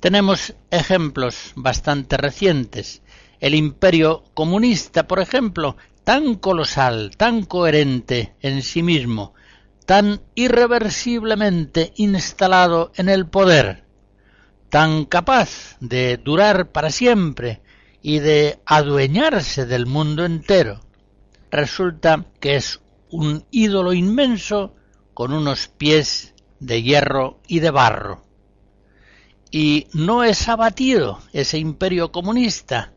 Tenemos 0.00 0.54
ejemplos 0.70 1.52
bastante 1.54 2.16
recientes. 2.16 3.02
El 3.40 3.54
imperio 3.54 4.24
comunista, 4.32 5.06
por 5.06 5.20
ejemplo, 5.20 5.76
tan 6.02 6.36
colosal, 6.36 7.14
tan 7.18 7.42
coherente 7.42 8.36
en 8.40 8.62
sí 8.62 8.82
mismo, 8.82 9.34
tan 9.84 10.22
irreversiblemente 10.34 11.92
instalado 11.96 12.90
en 12.96 13.10
el 13.10 13.26
poder, 13.26 13.85
tan 14.68 15.04
capaz 15.04 15.76
de 15.80 16.16
durar 16.16 16.72
para 16.72 16.90
siempre 16.90 17.62
y 18.02 18.18
de 18.20 18.58
adueñarse 18.66 19.66
del 19.66 19.86
mundo 19.86 20.24
entero, 20.24 20.80
resulta 21.50 22.24
que 22.40 22.56
es 22.56 22.80
un 23.10 23.44
ídolo 23.50 23.92
inmenso 23.92 24.74
con 25.14 25.32
unos 25.32 25.68
pies 25.68 26.34
de 26.60 26.82
hierro 26.82 27.40
y 27.46 27.60
de 27.60 27.70
barro. 27.70 28.24
Y 29.50 29.86
no 29.92 30.24
es 30.24 30.48
abatido 30.48 31.20
ese 31.32 31.58
imperio 31.58 32.12
comunista 32.12 32.92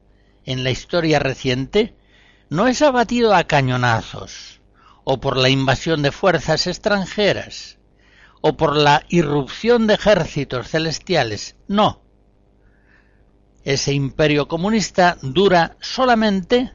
en 0.46 0.64
la 0.64 0.72
historia 0.72 1.20
reciente 1.20 1.96
no 2.50 2.68
es 2.68 2.82
abatido 2.82 3.36
a 3.36 3.44
cañonazos, 3.44 4.62
o 5.04 5.20
por 5.20 5.38
la 5.38 5.50
invasión 5.50 6.02
de 6.02 6.12
fuerzas 6.12 6.68
extranjeras, 6.68 7.79
o 8.42 8.56
por 8.56 8.76
la 8.76 9.06
irrupción 9.10 9.88
de 9.88 9.96
ejércitos 9.96 10.70
celestiales, 10.70 11.56
no. 11.68 12.02
Ese 13.64 13.94
imperio 13.94 14.48
comunista 14.48 15.18
dura 15.22 15.78
solamente 15.82 16.72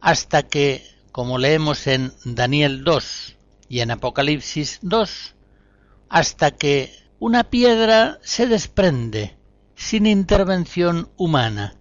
hasta 0.00 0.44
que, 0.44 0.86
como 1.10 1.38
leemos 1.38 1.86
en 1.86 2.12
Daniel 2.24 2.84
2 2.84 3.36
y 3.68 3.80
en 3.80 3.90
Apocalipsis 3.90 4.78
2, 4.82 5.34
hasta 6.08 6.52
que 6.52 6.92
una 7.18 7.44
piedra 7.44 8.18
se 8.22 8.46
desprende 8.46 9.36
sin 9.74 10.06
intervención 10.06 11.10
humana 11.16 11.76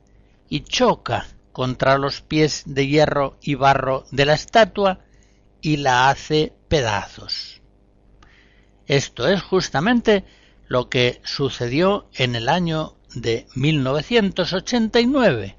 y 0.50 0.62
choca 0.62 1.28
contra 1.52 1.98
los 1.98 2.22
pies 2.22 2.64
de 2.66 2.88
hierro 2.88 3.38
y 3.42 3.56
barro 3.56 4.06
de 4.12 4.26
la 4.26 4.34
estatua 4.34 5.00
y 5.62 5.78
la 5.78 6.10
hace 6.10 6.54
pedazos. 6.68 7.61
Esto 8.92 9.26
es 9.26 9.42
justamente 9.42 10.26
lo 10.68 10.90
que 10.90 11.22
sucedió 11.24 12.10
en 12.14 12.36
el 12.36 12.50
año 12.50 12.98
de 13.16 13.48
1989, 13.56 15.58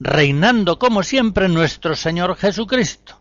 reinando 0.00 0.78
como 0.78 1.02
siempre 1.02 1.50
nuestro 1.50 1.94
Señor 1.94 2.36
Jesucristo. 2.36 3.20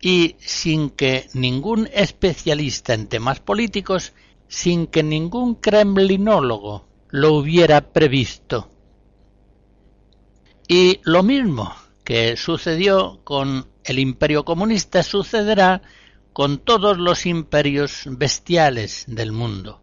Y 0.00 0.34
sin 0.40 0.90
que 0.90 1.28
ningún 1.32 1.88
especialista 1.94 2.92
en 2.92 3.06
temas 3.06 3.38
políticos, 3.38 4.14
sin 4.48 4.88
que 4.88 5.04
ningún 5.04 5.54
kremlinólogo 5.54 6.88
lo 7.10 7.34
hubiera 7.34 7.92
previsto. 7.92 8.68
Y 10.66 10.98
lo 11.04 11.22
mismo 11.22 11.72
que 12.02 12.36
sucedió 12.36 13.20
con 13.22 13.68
el 13.84 14.00
imperio 14.00 14.44
comunista 14.44 15.04
sucederá 15.04 15.82
con 16.36 16.58
todos 16.58 16.98
los 16.98 17.24
imperios 17.24 18.02
bestiales 18.04 19.04
del 19.08 19.32
mundo. 19.32 19.80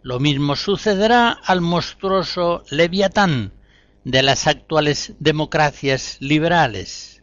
Lo 0.00 0.20
mismo 0.20 0.56
sucederá 0.56 1.32
al 1.32 1.60
monstruoso 1.60 2.64
Leviatán 2.70 3.52
de 4.04 4.22
las 4.22 4.46
actuales 4.46 5.12
democracias 5.18 6.16
liberales, 6.20 7.22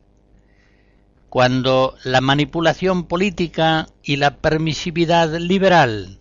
cuando 1.29 1.95
la 2.03 2.21
manipulación 2.21 3.07
política 3.07 3.87
y 4.03 4.17
la 4.17 4.37
permisividad 4.37 5.39
liberal, 5.39 6.19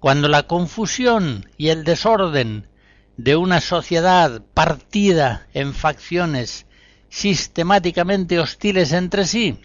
cuando 0.00 0.28
la 0.28 0.42
confusión 0.42 1.50
y 1.56 1.70
el 1.70 1.82
desorden 1.82 2.68
de 3.16 3.36
una 3.36 3.62
sociedad 3.62 4.42
partida 4.52 5.48
en 5.54 5.72
facciones 5.72 6.66
sistemáticamente 7.08 8.38
hostiles 8.38 8.92
entre 8.92 9.24
sí, 9.24 9.62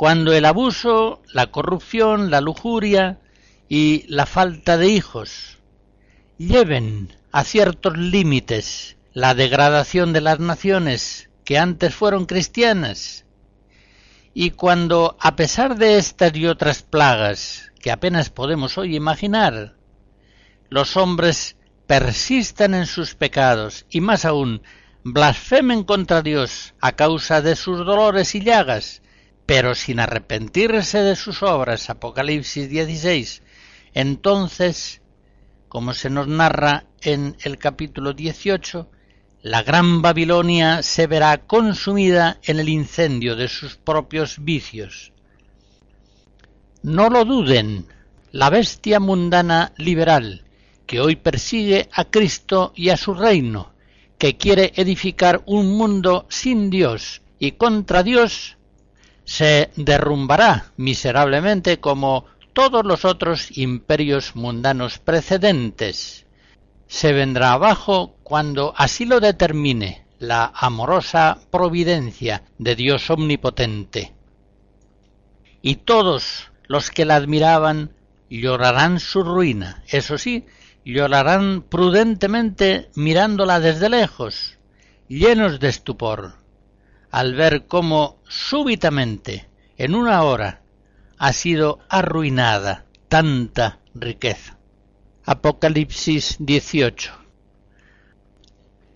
cuando 0.00 0.32
el 0.32 0.46
abuso, 0.46 1.20
la 1.30 1.48
corrupción, 1.48 2.30
la 2.30 2.40
lujuria 2.40 3.20
y 3.68 4.06
la 4.08 4.24
falta 4.24 4.78
de 4.78 4.88
hijos 4.88 5.58
lleven 6.38 7.12
a 7.32 7.44
ciertos 7.44 7.98
límites 7.98 8.96
la 9.12 9.34
degradación 9.34 10.14
de 10.14 10.22
las 10.22 10.38
naciones 10.38 11.28
que 11.44 11.58
antes 11.58 11.94
fueron 11.94 12.24
cristianas, 12.24 13.26
y 14.32 14.52
cuando, 14.52 15.18
a 15.20 15.36
pesar 15.36 15.76
de 15.76 15.98
estas 15.98 16.34
y 16.34 16.46
otras 16.46 16.82
plagas 16.82 17.70
que 17.78 17.90
apenas 17.90 18.30
podemos 18.30 18.78
hoy 18.78 18.96
imaginar, 18.96 19.76
los 20.70 20.96
hombres 20.96 21.58
persistan 21.86 22.72
en 22.72 22.86
sus 22.86 23.14
pecados 23.14 23.84
y 23.90 24.00
más 24.00 24.24
aún 24.24 24.62
blasfemen 25.04 25.84
contra 25.84 26.22
Dios 26.22 26.72
a 26.80 26.92
causa 26.92 27.42
de 27.42 27.54
sus 27.54 27.84
dolores 27.84 28.34
y 28.34 28.40
llagas, 28.40 29.02
pero 29.50 29.74
sin 29.74 29.98
arrepentirse 29.98 31.02
de 31.02 31.16
sus 31.16 31.42
obras, 31.42 31.90
Apocalipsis 31.90 32.70
16, 32.70 33.42
entonces, 33.94 35.02
como 35.68 35.92
se 35.92 36.08
nos 36.08 36.28
narra 36.28 36.84
en 37.02 37.36
el 37.42 37.58
capítulo 37.58 38.12
18, 38.12 38.88
la 39.42 39.64
gran 39.64 40.02
Babilonia 40.02 40.84
se 40.84 41.08
verá 41.08 41.36
consumida 41.48 42.38
en 42.44 42.60
el 42.60 42.68
incendio 42.68 43.34
de 43.34 43.48
sus 43.48 43.74
propios 43.74 44.36
vicios. 44.38 45.12
No 46.84 47.10
lo 47.10 47.24
duden, 47.24 47.86
la 48.30 48.50
bestia 48.50 49.00
mundana 49.00 49.72
liberal, 49.76 50.44
que 50.86 51.00
hoy 51.00 51.16
persigue 51.16 51.88
a 51.92 52.04
Cristo 52.04 52.72
y 52.76 52.90
a 52.90 52.96
su 52.96 53.14
reino, 53.14 53.72
que 54.16 54.36
quiere 54.36 54.72
edificar 54.76 55.42
un 55.46 55.76
mundo 55.76 56.26
sin 56.28 56.70
Dios 56.70 57.22
y 57.40 57.50
contra 57.50 58.04
Dios, 58.04 58.56
se 59.24 59.70
derrumbará 59.76 60.72
miserablemente 60.76 61.80
como 61.80 62.26
todos 62.52 62.84
los 62.84 63.04
otros 63.04 63.56
imperios 63.56 64.36
mundanos 64.36 64.98
precedentes. 64.98 66.26
Se 66.86 67.12
vendrá 67.12 67.52
abajo 67.52 68.16
cuando 68.22 68.74
así 68.76 69.04
lo 69.04 69.20
determine 69.20 70.04
la 70.18 70.52
amorosa 70.54 71.38
providencia 71.50 72.42
de 72.58 72.76
Dios 72.76 73.08
omnipotente. 73.10 74.12
Y 75.62 75.76
todos 75.76 76.50
los 76.66 76.90
que 76.90 77.04
la 77.04 77.16
admiraban 77.16 77.92
llorarán 78.28 79.00
su 79.00 79.22
ruina, 79.22 79.82
eso 79.88 80.18
sí, 80.18 80.46
llorarán 80.84 81.62
prudentemente 81.62 82.90
mirándola 82.94 83.60
desde 83.60 83.88
lejos, 83.88 84.58
llenos 85.08 85.60
de 85.60 85.68
estupor, 85.68 86.34
al 87.10 87.34
ver 87.34 87.66
cómo 87.66 88.19
súbitamente, 88.30 89.48
en 89.76 89.96
una 89.96 90.22
hora, 90.22 90.62
ha 91.18 91.32
sido 91.32 91.80
arruinada 91.88 92.86
tanta 93.08 93.80
riqueza. 93.92 94.56
Apocalipsis 95.24 96.36
18 96.38 97.12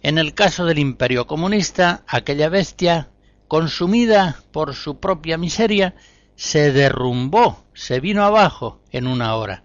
En 0.03 0.19
el 0.19 0.35
caso 0.35 0.65
del 0.65 0.79
imperio 0.79 1.27
comunista, 1.27 2.05
aquella 2.07 2.49
bestia, 2.49 3.11
consumida 3.49 4.41
por 4.53 4.75
su 4.75 5.01
propia 5.01 5.37
miseria, 5.37 5.97
se 6.37 6.73
derrumbó, 6.73 7.65
se 7.75 7.99
vino 7.99 8.23
abajo 8.23 8.81
en 8.93 9.09
una 9.09 9.35
hora. 9.35 9.65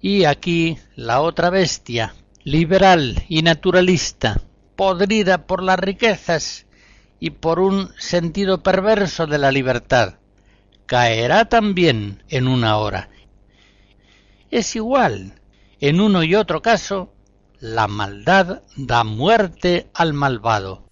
Y 0.00 0.24
aquí 0.24 0.78
la 0.96 1.20
otra 1.20 1.50
bestia, 1.50 2.14
liberal 2.44 3.24
y 3.28 3.42
naturalista, 3.42 4.40
podrida 4.74 5.46
por 5.46 5.62
las 5.62 5.78
riquezas 5.78 6.67
y 7.20 7.30
por 7.30 7.60
un 7.60 7.92
sentido 7.98 8.62
perverso 8.62 9.26
de 9.26 9.38
la 9.38 9.50
libertad, 9.50 10.14
caerá 10.86 11.46
también 11.46 12.22
en 12.28 12.48
una 12.48 12.76
hora. 12.78 13.10
Es 14.50 14.76
igual, 14.76 15.34
en 15.80 16.00
uno 16.00 16.22
y 16.22 16.34
otro 16.34 16.62
caso, 16.62 17.12
la 17.60 17.88
maldad 17.88 18.62
da 18.76 19.04
muerte 19.04 19.90
al 19.92 20.12
malvado. 20.12 20.87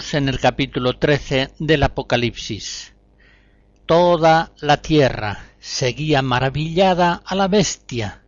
En 0.00 0.30
el 0.30 0.40
capítulo 0.40 0.96
13 0.96 1.50
del 1.58 1.82
Apocalipsis. 1.82 2.94
Toda 3.84 4.50
la 4.60 4.78
tierra 4.78 5.44
seguía 5.60 6.22
maravillada 6.22 7.22
a 7.22 7.34
la 7.34 7.48
bestia, 7.48 8.22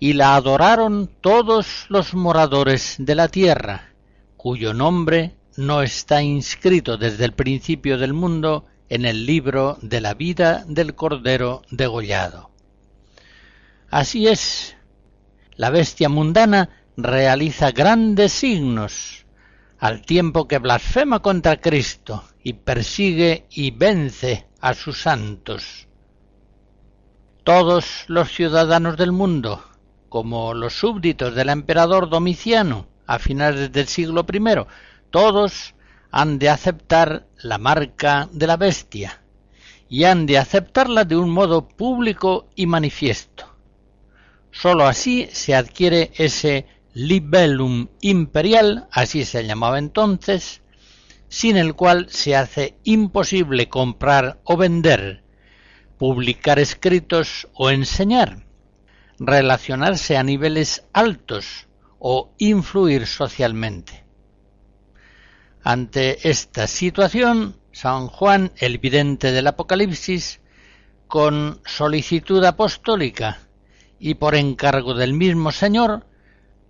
y 0.00 0.14
la 0.14 0.34
adoraron 0.34 1.08
todos 1.20 1.86
los 1.88 2.14
moradores 2.14 2.96
de 2.98 3.14
la 3.14 3.28
tierra, 3.28 3.92
cuyo 4.36 4.74
nombre 4.74 5.36
no 5.56 5.82
está 5.82 6.20
inscrito 6.20 6.96
desde 6.96 7.24
el 7.24 7.32
principio 7.32 7.96
del 7.96 8.12
mundo 8.12 8.66
en 8.88 9.04
el 9.04 9.24
libro 9.24 9.78
de 9.82 10.00
la 10.00 10.14
vida 10.14 10.64
del 10.66 10.96
Cordero 10.96 11.62
degollado. 11.70 12.50
Así 13.88 14.26
es, 14.26 14.76
la 15.54 15.70
bestia 15.70 16.08
mundana 16.08 16.70
realiza 16.96 17.70
grandes 17.70 18.32
signos, 18.32 19.25
al 19.86 20.02
tiempo 20.02 20.48
que 20.48 20.58
blasfema 20.58 21.20
contra 21.20 21.60
Cristo 21.60 22.24
y 22.42 22.54
persigue 22.54 23.46
y 23.50 23.70
vence 23.70 24.48
a 24.60 24.74
sus 24.74 25.00
santos. 25.02 25.86
Todos 27.44 28.02
los 28.08 28.32
ciudadanos 28.32 28.96
del 28.96 29.12
mundo, 29.12 29.62
como 30.08 30.54
los 30.54 30.74
súbditos 30.74 31.36
del 31.36 31.50
emperador 31.50 32.10
Domiciano 32.10 32.88
a 33.06 33.20
finales 33.20 33.70
del 33.70 33.86
siglo 33.86 34.26
I, 34.28 34.66
todos 35.10 35.76
han 36.10 36.40
de 36.40 36.48
aceptar 36.48 37.28
la 37.40 37.58
marca 37.58 38.28
de 38.32 38.48
la 38.48 38.56
bestia 38.56 39.22
y 39.88 40.02
han 40.02 40.26
de 40.26 40.38
aceptarla 40.38 41.04
de 41.04 41.14
un 41.14 41.30
modo 41.30 41.68
público 41.68 42.48
y 42.56 42.66
manifiesto. 42.66 43.54
Sólo 44.50 44.88
así 44.88 45.28
se 45.30 45.54
adquiere 45.54 46.10
ese 46.16 46.66
libellum 46.96 47.88
imperial, 48.00 48.88
así 48.90 49.26
se 49.26 49.44
llamaba 49.44 49.78
entonces, 49.78 50.62
sin 51.28 51.58
el 51.58 51.74
cual 51.74 52.06
se 52.08 52.34
hace 52.34 52.78
imposible 52.84 53.68
comprar 53.68 54.40
o 54.44 54.56
vender, 54.56 55.22
publicar 55.98 56.58
escritos 56.58 57.48
o 57.52 57.68
enseñar, 57.68 58.46
relacionarse 59.18 60.16
a 60.16 60.22
niveles 60.22 60.86
altos 60.94 61.66
o 61.98 62.32
influir 62.38 63.06
socialmente. 63.06 64.06
Ante 65.62 66.30
esta 66.30 66.66
situación, 66.66 67.60
San 67.72 68.06
Juan, 68.06 68.52
el 68.56 68.78
vidente 68.78 69.32
del 69.32 69.48
Apocalipsis, 69.48 70.40
con 71.08 71.60
solicitud 71.66 72.42
apostólica 72.42 73.40
y 73.98 74.14
por 74.14 74.34
encargo 74.34 74.94
del 74.94 75.12
mismo 75.12 75.52
Señor, 75.52 76.06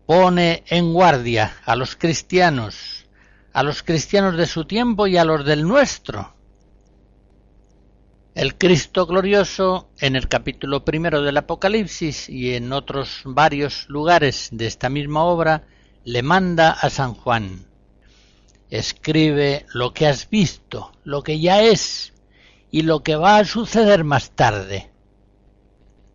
pone 0.07 0.63
en 0.69 0.93
guardia 0.93 1.57
a 1.65 1.75
los 1.75 1.97
cristianos, 1.97 3.07
a 3.53 3.63
los 3.63 3.83
cristianos 3.83 4.37
de 4.37 4.47
su 4.47 4.65
tiempo 4.65 5.07
y 5.09 5.17
a 5.17 5.25
los 5.25 5.45
del 5.45 5.67
nuestro. 5.67 6.35
El 8.35 8.57
Cristo 8.57 9.07
glorioso, 9.07 9.89
en 9.99 10.15
el 10.15 10.29
capítulo 10.29 10.85
primero 10.85 11.23
del 11.23 11.39
Apocalipsis 11.39 12.29
y 12.29 12.55
en 12.55 12.73
otros 12.73 13.23
varios 13.25 13.89
lugares 13.89 14.51
de 14.53 14.67
esta 14.67 14.91
misma 14.91 15.25
obra, 15.25 15.67
le 16.05 16.23
manda 16.23 16.71
a 16.71 16.89
San 16.91 17.15
Juan, 17.15 17.67
escribe 18.71 19.67
lo 19.73 19.93
que 19.93 20.07
has 20.07 20.31
visto, 20.31 20.93
lo 21.03 21.23
que 21.23 21.41
ya 21.41 21.63
es 21.63 22.13
y 22.71 22.83
lo 22.83 23.03
que 23.03 23.17
va 23.17 23.39
a 23.39 23.45
suceder 23.45 24.05
más 24.05 24.31
tarde. 24.31 24.91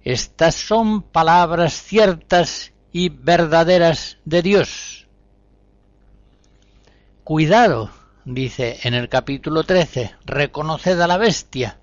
Estas 0.03 0.55
son 0.55 1.01
palabras 1.01 1.73
ciertas 1.73 2.71
y 2.91 3.09
verdaderas 3.09 4.17
de 4.25 4.41
Dios. 4.41 5.07
Cuidado, 7.23 7.91
dice 8.25 8.79
en 8.83 8.93
el 8.93 9.07
capítulo 9.07 9.63
13, 9.63 10.15
reconoced 10.25 10.99
a 10.99 11.07
la 11.07 11.17
bestia, 11.17 11.79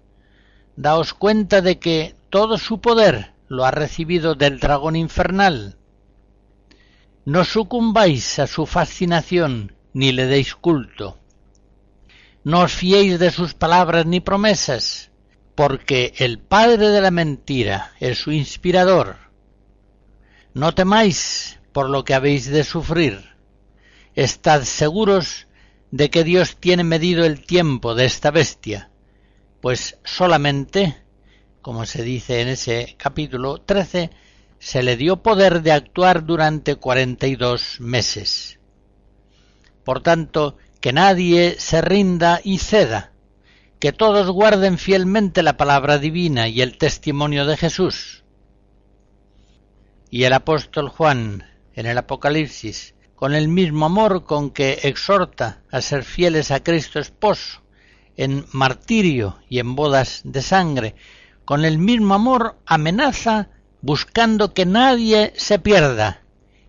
daos 0.77 1.15
cuenta 1.15 1.63
de 1.63 1.79
que 1.79 2.15
todo 2.31 2.59
su 2.59 2.81
poder 2.81 3.33
lo 3.49 3.65
ha 3.65 3.71
recibido 3.71 4.35
del 4.35 4.61
dragón 4.61 4.97
infernal. 4.97 5.77
No 7.25 7.45
sucumbáis 7.45 8.39
a 8.39 8.47
su 8.47 8.67
fascinación 8.67 9.75
ni 9.93 10.13
le 10.13 10.27
deis 10.27 10.55
culto. 10.55 11.19
No 12.45 12.61
os 12.61 12.73
fiéis 12.73 13.19
de 13.19 13.31
sus 13.31 13.55
palabras 13.55 14.07
ni 14.07 14.21
promesas, 14.21 15.11
porque 15.55 16.15
el 16.19 16.39
padre 16.39 16.89
de 16.89 17.01
la 17.01 17.11
mentira 17.11 17.93
es 18.01 18.19
su 18.19 18.33
inspirador 18.33 19.28
no 20.55 20.75
temáis 20.75 21.59
por 21.73 21.91
lo 21.91 22.05
que 22.05 22.15
habéis 22.15 22.47
de 22.47 22.65
sufrir. 22.65 23.37
Estad 24.15 24.63
seguros 24.63 25.47
de 25.91 26.11
que 26.11 26.25
Dios 26.25 26.57
tiene 26.57 26.85
medido 26.85 27.25
el 27.25 27.45
tiempo 27.45 27.95
de 27.95 28.05
esta 28.05 28.31
bestia, 28.31 28.91
pues 29.61 29.99
solamente, 30.05 30.97
como 31.63 31.87
se 31.87 32.03
dice 32.03 32.41
en 32.41 32.49
ese 32.49 32.97
capítulo 32.99 33.59
13, 33.59 34.11
se 34.59 34.83
le 34.83 34.97
dio 34.97 35.23
poder 35.23 35.63
de 35.63 35.73
actuar 35.73 36.25
durante 36.27 36.77
cuarenta 36.77 37.27
y 37.27 37.37
dos 37.37 37.81
meses. 37.81 38.59
Por 39.85 40.03
tanto, 40.03 40.57
que 40.81 40.93
nadie 40.93 41.57
se 41.59 41.81
rinda 41.81 42.41
y 42.43 42.59
ceda, 42.59 43.13
que 43.79 43.93
todos 43.93 44.31
guarden 44.31 44.79
fielmente 44.79 45.43
la 45.43 45.57
palabra 45.57 45.99
divina 45.99 46.49
y 46.49 46.61
el 46.61 46.77
testimonio 46.77 47.47
de 47.47 47.57
Jesús, 47.57 48.25
y 50.11 50.25
el 50.25 50.33
apóstol 50.33 50.89
Juan 50.89 51.45
en 51.75 51.87
el 51.87 51.99
Apocalipsis, 51.99 52.95
con 53.15 53.35
el 53.35 53.49
mismo 53.49 53.87
amor 53.87 54.25
con 54.25 54.51
que 54.51 54.81
exhorta 54.83 55.63
a 55.71 55.81
ser 55.81 56.05
fieles 56.05 56.51
a 56.51 56.63
Cristo 56.63 56.99
esposo, 56.99 57.63
en 58.17 58.47
martirio 58.53 59.39
y 59.49 59.59
en 59.59 59.75
bodas 59.75 60.23
de 60.25 60.43
sangre, 60.43 60.95
con 61.45 61.65
el 61.65 61.79
mismo 61.79 62.15
amor 62.15 62.59
amenaza 62.67 63.49
buscando 63.81 64.55
que 64.55 64.67
nadie 64.67 65.33
se 65.37 65.59
pierda. 65.59 66.23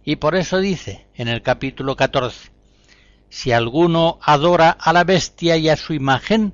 Y 0.03 0.17
por 0.17 0.35
eso 0.35 0.59
dice 0.59 1.07
en 1.15 1.27
el 1.27 1.41
capítulo 1.41 1.95
14, 1.95 2.51
si 3.29 3.51
alguno 3.51 4.19
adora 4.21 4.71
a 4.71 4.93
la 4.93 5.03
bestia 5.03 5.57
y 5.57 5.69
a 5.69 5.77
su 5.77 5.93
imagen, 5.93 6.53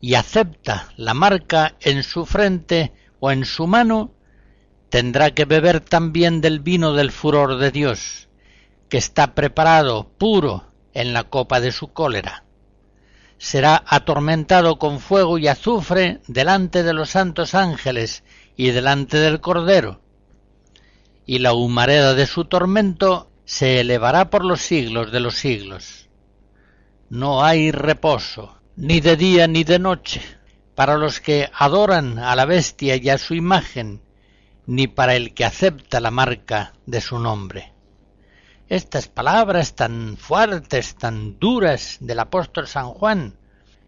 y 0.00 0.14
acepta 0.14 0.92
la 0.96 1.14
marca 1.14 1.74
en 1.80 2.02
su 2.02 2.26
frente 2.26 2.92
o 3.18 3.30
en 3.30 3.44
su 3.44 3.66
mano, 3.66 4.12
tendrá 4.96 5.32
que 5.32 5.44
beber 5.44 5.80
también 5.80 6.40
del 6.40 6.60
vino 6.60 6.94
del 6.94 7.12
furor 7.12 7.58
de 7.58 7.70
Dios, 7.70 8.28
que 8.88 8.96
está 8.96 9.34
preparado 9.34 10.08
puro 10.16 10.72
en 10.94 11.12
la 11.12 11.24
copa 11.24 11.60
de 11.60 11.70
su 11.70 11.88
cólera. 11.88 12.44
Será 13.36 13.84
atormentado 13.86 14.78
con 14.78 15.00
fuego 15.00 15.36
y 15.36 15.48
azufre 15.48 16.22
delante 16.28 16.82
de 16.82 16.94
los 16.94 17.10
santos 17.10 17.54
ángeles 17.54 18.24
y 18.56 18.70
delante 18.70 19.18
del 19.18 19.42
Cordero, 19.42 20.00
y 21.26 21.40
la 21.40 21.52
humareda 21.52 22.14
de 22.14 22.26
su 22.26 22.46
tormento 22.46 23.30
se 23.44 23.80
elevará 23.80 24.30
por 24.30 24.46
los 24.46 24.62
siglos 24.62 25.12
de 25.12 25.20
los 25.20 25.34
siglos. 25.34 26.08
No 27.10 27.44
hay 27.44 27.70
reposo, 27.70 28.62
ni 28.76 29.00
de 29.00 29.18
día 29.18 29.46
ni 29.46 29.62
de 29.62 29.78
noche, 29.78 30.22
para 30.74 30.96
los 30.96 31.20
que 31.20 31.50
adoran 31.52 32.18
a 32.18 32.34
la 32.34 32.46
bestia 32.46 32.96
y 32.96 33.10
a 33.10 33.18
su 33.18 33.34
imagen, 33.34 34.00
ni 34.66 34.86
para 34.86 35.14
el 35.14 35.32
que 35.34 35.44
acepta 35.44 36.00
la 36.00 36.10
marca 36.10 36.74
de 36.86 37.00
su 37.00 37.18
nombre. 37.18 37.72
Estas 38.68 39.08
palabras 39.08 39.74
tan 39.74 40.16
fuertes, 40.16 40.96
tan 40.96 41.38
duras 41.38 41.98
del 42.00 42.18
apóstol 42.18 42.66
San 42.66 42.88
Juan, 42.88 43.38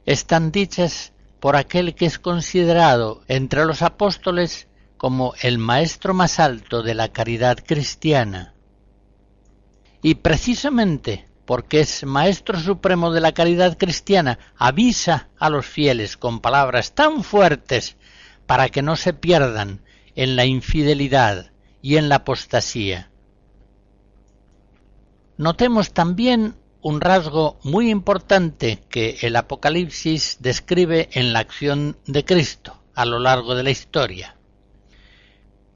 están 0.06 0.52
dichas 0.52 1.12
por 1.40 1.56
aquel 1.56 1.94
que 1.94 2.06
es 2.06 2.18
considerado 2.18 3.22
entre 3.28 3.64
los 3.64 3.82
apóstoles 3.82 4.68
como 4.96 5.34
el 5.42 5.58
maestro 5.58 6.14
más 6.14 6.38
alto 6.40 6.82
de 6.82 6.94
la 6.94 7.08
caridad 7.08 7.58
cristiana. 7.64 8.54
Y 10.00 10.16
precisamente 10.16 11.28
porque 11.48 11.80
es 11.80 12.04
maestro 12.04 12.60
supremo 12.60 13.10
de 13.10 13.22
la 13.22 13.32
caridad 13.32 13.78
cristiana, 13.78 14.38
avisa 14.58 15.30
a 15.38 15.48
los 15.48 15.64
fieles 15.64 16.18
con 16.18 16.40
palabras 16.40 16.94
tan 16.94 17.24
fuertes 17.24 17.96
para 18.44 18.68
que 18.68 18.82
no 18.82 18.96
se 18.96 19.14
pierdan 19.14 19.80
en 20.18 20.34
la 20.34 20.46
infidelidad 20.46 21.52
y 21.80 21.96
en 21.96 22.08
la 22.08 22.16
apostasía. 22.16 23.08
Notemos 25.36 25.92
también 25.92 26.56
un 26.82 27.00
rasgo 27.00 27.60
muy 27.62 27.88
importante 27.88 28.82
que 28.90 29.18
el 29.22 29.36
Apocalipsis 29.36 30.38
describe 30.40 31.08
en 31.12 31.32
la 31.32 31.38
acción 31.38 31.96
de 32.06 32.24
Cristo 32.24 32.82
a 32.96 33.04
lo 33.04 33.20
largo 33.20 33.54
de 33.54 33.62
la 33.62 33.70
historia. 33.70 34.36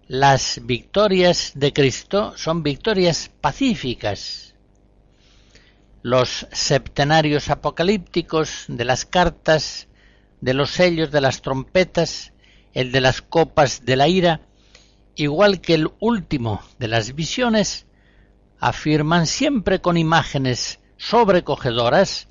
Las 0.08 0.60
victorias 0.64 1.52
de 1.54 1.72
Cristo 1.72 2.34
son 2.36 2.64
victorias 2.64 3.30
pacíficas. 3.40 4.56
Los 6.02 6.48
septenarios 6.50 7.48
apocalípticos 7.48 8.64
de 8.66 8.84
las 8.84 9.06
cartas, 9.06 9.86
de 10.40 10.54
los 10.54 10.70
sellos, 10.70 11.12
de 11.12 11.20
las 11.20 11.42
trompetas, 11.42 12.32
el 12.74 12.92
de 12.92 13.00
las 13.00 13.22
copas 13.22 13.84
de 13.84 13.96
la 13.96 14.08
ira, 14.08 14.42
igual 15.14 15.60
que 15.60 15.74
el 15.74 15.90
último 16.00 16.62
de 16.78 16.88
las 16.88 17.14
visiones, 17.14 17.86
afirman 18.58 19.26
siempre 19.26 19.80
con 19.80 19.96
imágenes 19.96 20.78
sobrecogedoras 20.96 22.28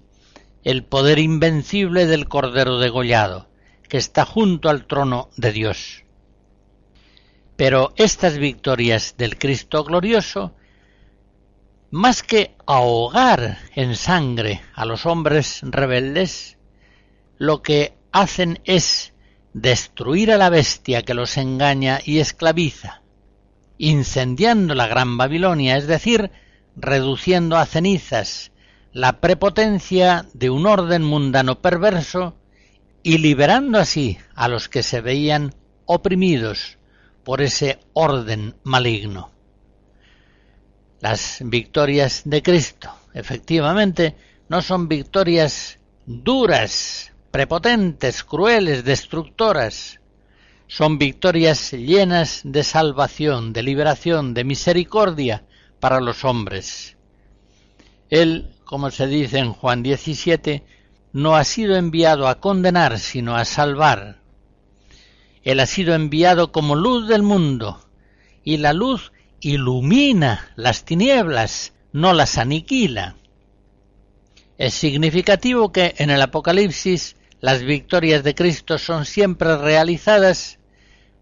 el 0.64 0.84
poder 0.84 1.20
invencible 1.20 2.06
del 2.06 2.28
Cordero 2.28 2.80
degollado, 2.80 3.50
que 3.90 3.98
está 3.98 4.26
junto 4.26 4.70
al 4.70 4.86
trono 4.86 5.30
de 5.36 5.52
Dios. 5.52 6.04
Pero 7.56 7.94
estas 7.98 8.38
victorias 8.38 9.16
del 9.18 9.38
Cristo 9.38 9.84
glorioso, 9.84 10.56
más 11.90 12.24
que 12.24 12.56
ahogar 12.66 13.58
en 13.76 13.96
sangre 13.96 14.62
a 14.74 14.86
los 14.86 15.06
hombres 15.06 15.60
rebeldes, 15.64 16.58
lo 17.38 17.62
que 17.62 17.98
hacen 18.12 18.62
es 18.64 19.11
destruir 19.54 20.32
a 20.32 20.38
la 20.38 20.50
bestia 20.50 21.04
que 21.04 21.14
los 21.14 21.38
engaña 21.38 22.00
y 22.04 22.20
esclaviza, 22.20 23.02
incendiando 23.78 24.76
la 24.76 24.88
gran 24.88 25.18
Babilonia, 25.18 25.78
es 25.78 25.88
decir, 25.88 26.32
reduciendo 26.76 27.58
a 27.58 27.66
cenizas 27.66 28.52
la 28.94 29.20
prepotencia 29.22 30.26
de 30.34 30.50
un 30.50 30.66
orden 30.66 31.04
mundano 31.04 31.62
perverso 31.62 32.36
y 33.04 33.18
liberando 33.18 33.80
así 33.80 34.18
a 34.36 34.48
los 34.48 34.70
que 34.70 34.84
se 34.84 35.02
veían 35.02 35.54
oprimidos 35.86 36.78
por 37.24 37.42
ese 37.42 37.80
orden 37.94 38.56
maligno. 38.64 39.32
Las 41.00 41.40
victorias 41.42 42.24
de 42.26 42.44
Cristo, 42.44 42.92
efectivamente, 43.14 44.16
no 44.50 44.62
son 44.62 44.88
victorias 44.88 45.80
duras 46.06 47.11
prepotentes, 47.32 48.24
crueles, 48.24 48.84
destructoras. 48.84 50.00
Son 50.68 50.98
victorias 50.98 51.72
llenas 51.72 52.42
de 52.44 52.64
salvación, 52.64 53.54
de 53.54 53.64
liberación, 53.64 54.34
de 54.34 54.44
misericordia 54.44 55.46
para 55.80 56.00
los 56.00 56.24
hombres. 56.24 56.98
Él, 58.10 58.52
como 58.66 58.92
se 58.92 59.08
dice 59.08 59.40
en 59.40 59.54
Juan 59.54 59.82
17, 59.82 60.64
no 61.14 61.36
ha 61.36 61.44
sido 61.44 61.76
enviado 61.76 62.28
a 62.28 62.40
condenar, 62.40 63.00
sino 63.00 63.36
a 63.36 63.46
salvar. 63.46 64.20
Él 65.44 65.60
ha 65.60 65.66
sido 65.66 65.96
enviado 65.96 66.52
como 66.52 66.76
luz 66.76 67.08
del 67.08 67.24
mundo, 67.24 67.82
y 68.44 68.58
la 68.58 68.74
luz 68.74 69.12
ilumina 69.40 70.52
las 70.56 70.86
tinieblas, 70.86 71.74
no 71.92 72.14
las 72.14 72.38
aniquila. 72.38 73.16
Es 74.58 74.74
significativo 74.74 75.72
que 75.72 75.96
en 75.98 76.12
el 76.12 76.22
Apocalipsis 76.22 77.16
las 77.42 77.64
victorias 77.64 78.24
de 78.24 78.36
Cristo 78.36 78.78
son 78.78 79.06
siempre 79.06 79.58
realizadas, 79.58 80.60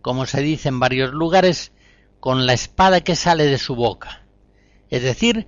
como 0.02 0.26
se 0.26 0.42
dice 0.42 0.68
en 0.68 0.80
varios 0.80 1.14
lugares, 1.14 1.72
con 2.20 2.46
la 2.46 2.54
espada 2.54 3.02
que 3.02 3.16
sale 3.16 3.46
de 3.46 3.58
su 3.58 3.76
boca, 3.76 4.26
es 4.90 5.02
decir, 5.02 5.48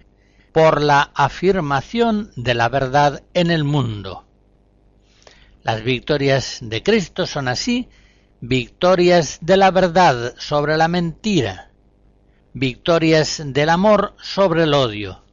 por 0.54 0.82
la 0.82 1.12
afirmación 1.14 2.32
de 2.38 2.54
la 2.54 2.70
verdad 2.70 3.24
en 3.34 3.52
el 3.52 3.66
mundo. 3.66 4.26
Las 5.62 5.84
victorias 5.84 6.60
de 6.62 6.82
Cristo 6.82 7.28
son 7.28 7.50
así 7.50 7.90
victorias 8.40 9.40
de 9.42 9.58
la 9.58 9.72
verdad 9.72 10.34
sobre 10.38 10.78
la 10.78 10.88
mentira, 10.88 11.72
victorias 12.54 13.42
del 13.46 13.70
amor 13.70 14.16
sobre 14.22 14.64
el 14.64 14.74
odio, 14.74 15.26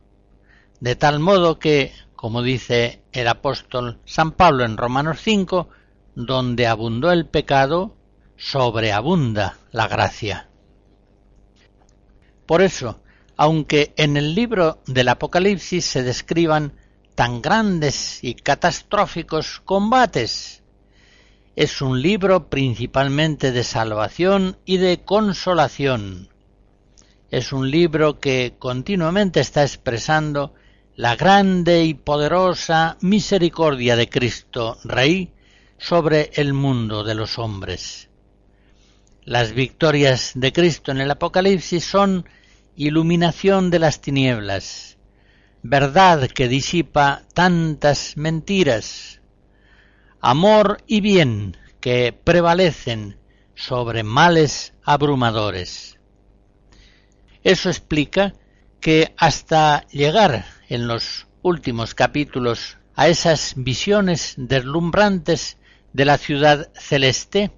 de 0.80 0.96
tal 0.96 1.20
modo 1.20 1.60
que, 1.60 1.92
como 2.18 2.42
dice 2.42 3.00
el 3.12 3.28
apóstol 3.28 4.00
San 4.04 4.32
Pablo 4.32 4.64
en 4.64 4.76
Romanos 4.76 5.20
5, 5.22 5.68
donde 6.16 6.66
abundó 6.66 7.12
el 7.12 7.26
pecado, 7.26 7.94
sobreabunda 8.36 9.58
la 9.70 9.86
gracia. 9.86 10.48
Por 12.44 12.60
eso, 12.60 13.00
aunque 13.36 13.94
en 13.96 14.16
el 14.16 14.34
libro 14.34 14.82
del 14.88 15.10
Apocalipsis 15.10 15.84
se 15.84 16.02
describan 16.02 16.72
tan 17.14 17.40
grandes 17.40 18.18
y 18.24 18.34
catastróficos 18.34 19.60
combates, 19.60 20.64
es 21.54 21.80
un 21.80 22.02
libro 22.02 22.50
principalmente 22.50 23.52
de 23.52 23.62
salvación 23.62 24.58
y 24.64 24.78
de 24.78 25.04
consolación. 25.04 26.30
Es 27.30 27.52
un 27.52 27.70
libro 27.70 28.18
que 28.18 28.56
continuamente 28.58 29.38
está 29.38 29.62
expresando 29.62 30.52
la 30.98 31.14
grande 31.14 31.84
y 31.84 31.94
poderosa 31.94 32.98
misericordia 33.02 33.94
de 33.94 34.08
Cristo 34.08 34.78
Rey 34.82 35.32
sobre 35.78 36.32
el 36.34 36.54
mundo 36.54 37.04
de 37.04 37.14
los 37.14 37.38
hombres. 37.38 38.10
Las 39.22 39.52
victorias 39.52 40.32
de 40.34 40.52
Cristo 40.52 40.90
en 40.90 41.00
el 41.00 41.08
Apocalipsis 41.12 41.84
son 41.84 42.28
iluminación 42.74 43.70
de 43.70 43.78
las 43.78 44.00
tinieblas, 44.00 44.98
verdad 45.62 46.26
que 46.26 46.48
disipa 46.48 47.22
tantas 47.32 48.16
mentiras, 48.16 49.20
amor 50.20 50.82
y 50.88 51.00
bien 51.00 51.56
que 51.78 52.12
prevalecen 52.12 53.20
sobre 53.54 54.02
males 54.02 54.74
abrumadores. 54.82 55.96
Eso 57.44 57.68
explica 57.68 58.34
que 58.80 59.14
hasta 59.16 59.86
llegar 59.88 60.44
en 60.68 60.86
los 60.86 61.26
últimos 61.42 61.94
capítulos 61.94 62.78
a 62.94 63.08
esas 63.08 63.54
visiones 63.56 64.34
deslumbrantes 64.36 65.58
de 65.92 66.04
la 66.04 66.18
ciudad 66.18 66.70
celeste, 66.74 67.50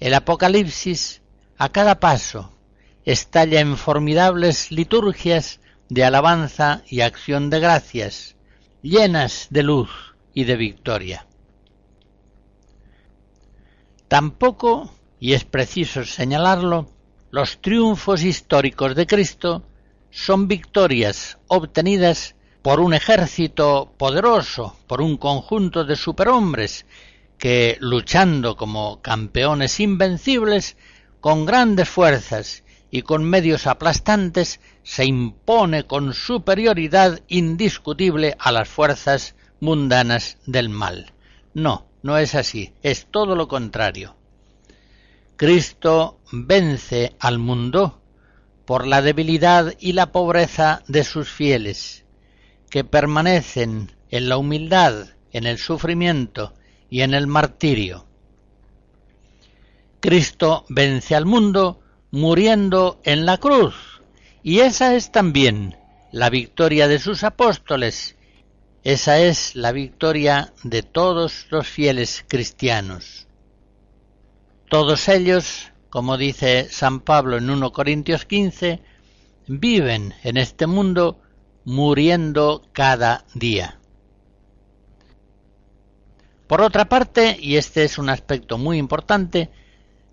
el 0.00 0.14
Apocalipsis 0.14 1.22
a 1.56 1.70
cada 1.70 2.00
paso 2.00 2.52
estalla 3.04 3.60
en 3.60 3.76
formidables 3.76 4.70
liturgias 4.70 5.60
de 5.88 6.04
alabanza 6.04 6.82
y 6.88 7.00
acción 7.00 7.50
de 7.50 7.60
gracias, 7.60 8.36
llenas 8.82 9.48
de 9.50 9.62
luz 9.62 9.90
y 10.32 10.44
de 10.44 10.56
victoria. 10.56 11.26
Tampoco, 14.08 14.92
y 15.20 15.32
es 15.32 15.44
preciso 15.44 16.04
señalarlo, 16.04 16.90
los 17.30 17.60
triunfos 17.60 18.22
históricos 18.22 18.94
de 18.94 19.06
Cristo 19.06 19.66
son 20.14 20.46
victorias 20.46 21.38
obtenidas 21.48 22.36
por 22.62 22.78
un 22.78 22.94
ejército 22.94 23.92
poderoso, 23.98 24.76
por 24.86 25.02
un 25.02 25.16
conjunto 25.16 25.84
de 25.84 25.96
superhombres 25.96 26.86
que, 27.36 27.76
luchando 27.80 28.56
como 28.56 29.02
campeones 29.02 29.80
invencibles, 29.80 30.76
con 31.20 31.44
grandes 31.44 31.88
fuerzas 31.88 32.62
y 32.92 33.02
con 33.02 33.24
medios 33.24 33.66
aplastantes 33.66 34.60
se 34.84 35.04
impone 35.04 35.84
con 35.84 36.14
superioridad 36.14 37.20
indiscutible 37.26 38.36
a 38.38 38.52
las 38.52 38.68
fuerzas 38.68 39.34
mundanas 39.58 40.38
del 40.46 40.68
mal. 40.68 41.12
No, 41.54 41.88
no 42.02 42.18
es 42.18 42.36
así, 42.36 42.72
es 42.84 43.06
todo 43.10 43.34
lo 43.34 43.48
contrario. 43.48 44.14
Cristo 45.36 46.20
vence 46.30 47.16
al 47.18 47.40
mundo 47.40 48.03
por 48.64 48.86
la 48.86 49.02
debilidad 49.02 49.74
y 49.78 49.92
la 49.92 50.12
pobreza 50.12 50.82
de 50.88 51.04
sus 51.04 51.30
fieles, 51.30 52.04
que 52.70 52.84
permanecen 52.84 53.92
en 54.10 54.28
la 54.28 54.36
humildad, 54.36 55.08
en 55.32 55.46
el 55.46 55.58
sufrimiento 55.58 56.54
y 56.88 57.02
en 57.02 57.14
el 57.14 57.26
martirio. 57.26 58.06
Cristo 60.00 60.64
vence 60.68 61.14
al 61.14 61.24
mundo 61.24 61.80
muriendo 62.10 63.00
en 63.04 63.26
la 63.26 63.38
cruz. 63.38 63.74
Y 64.42 64.60
esa 64.60 64.94
es 64.94 65.10
también 65.10 65.76
la 66.12 66.30
victoria 66.30 66.86
de 66.86 66.98
sus 66.98 67.24
apóstoles. 67.24 68.14
Esa 68.84 69.18
es 69.18 69.56
la 69.56 69.72
victoria 69.72 70.52
de 70.62 70.82
todos 70.82 71.46
los 71.50 71.66
fieles 71.66 72.24
cristianos. 72.28 73.26
Todos 74.68 75.08
ellos, 75.08 75.72
como 75.94 76.16
dice 76.16 76.66
San 76.70 76.98
Pablo 76.98 77.36
en 77.36 77.48
1 77.48 77.72
Corintios 77.72 78.24
15, 78.24 78.80
viven 79.46 80.12
en 80.24 80.36
este 80.38 80.66
mundo 80.66 81.20
muriendo 81.64 82.62
cada 82.72 83.24
día. 83.32 83.78
Por 86.48 86.62
otra 86.62 86.86
parte, 86.86 87.36
y 87.40 87.58
este 87.58 87.84
es 87.84 87.96
un 87.98 88.08
aspecto 88.08 88.58
muy 88.58 88.78
importante, 88.78 89.50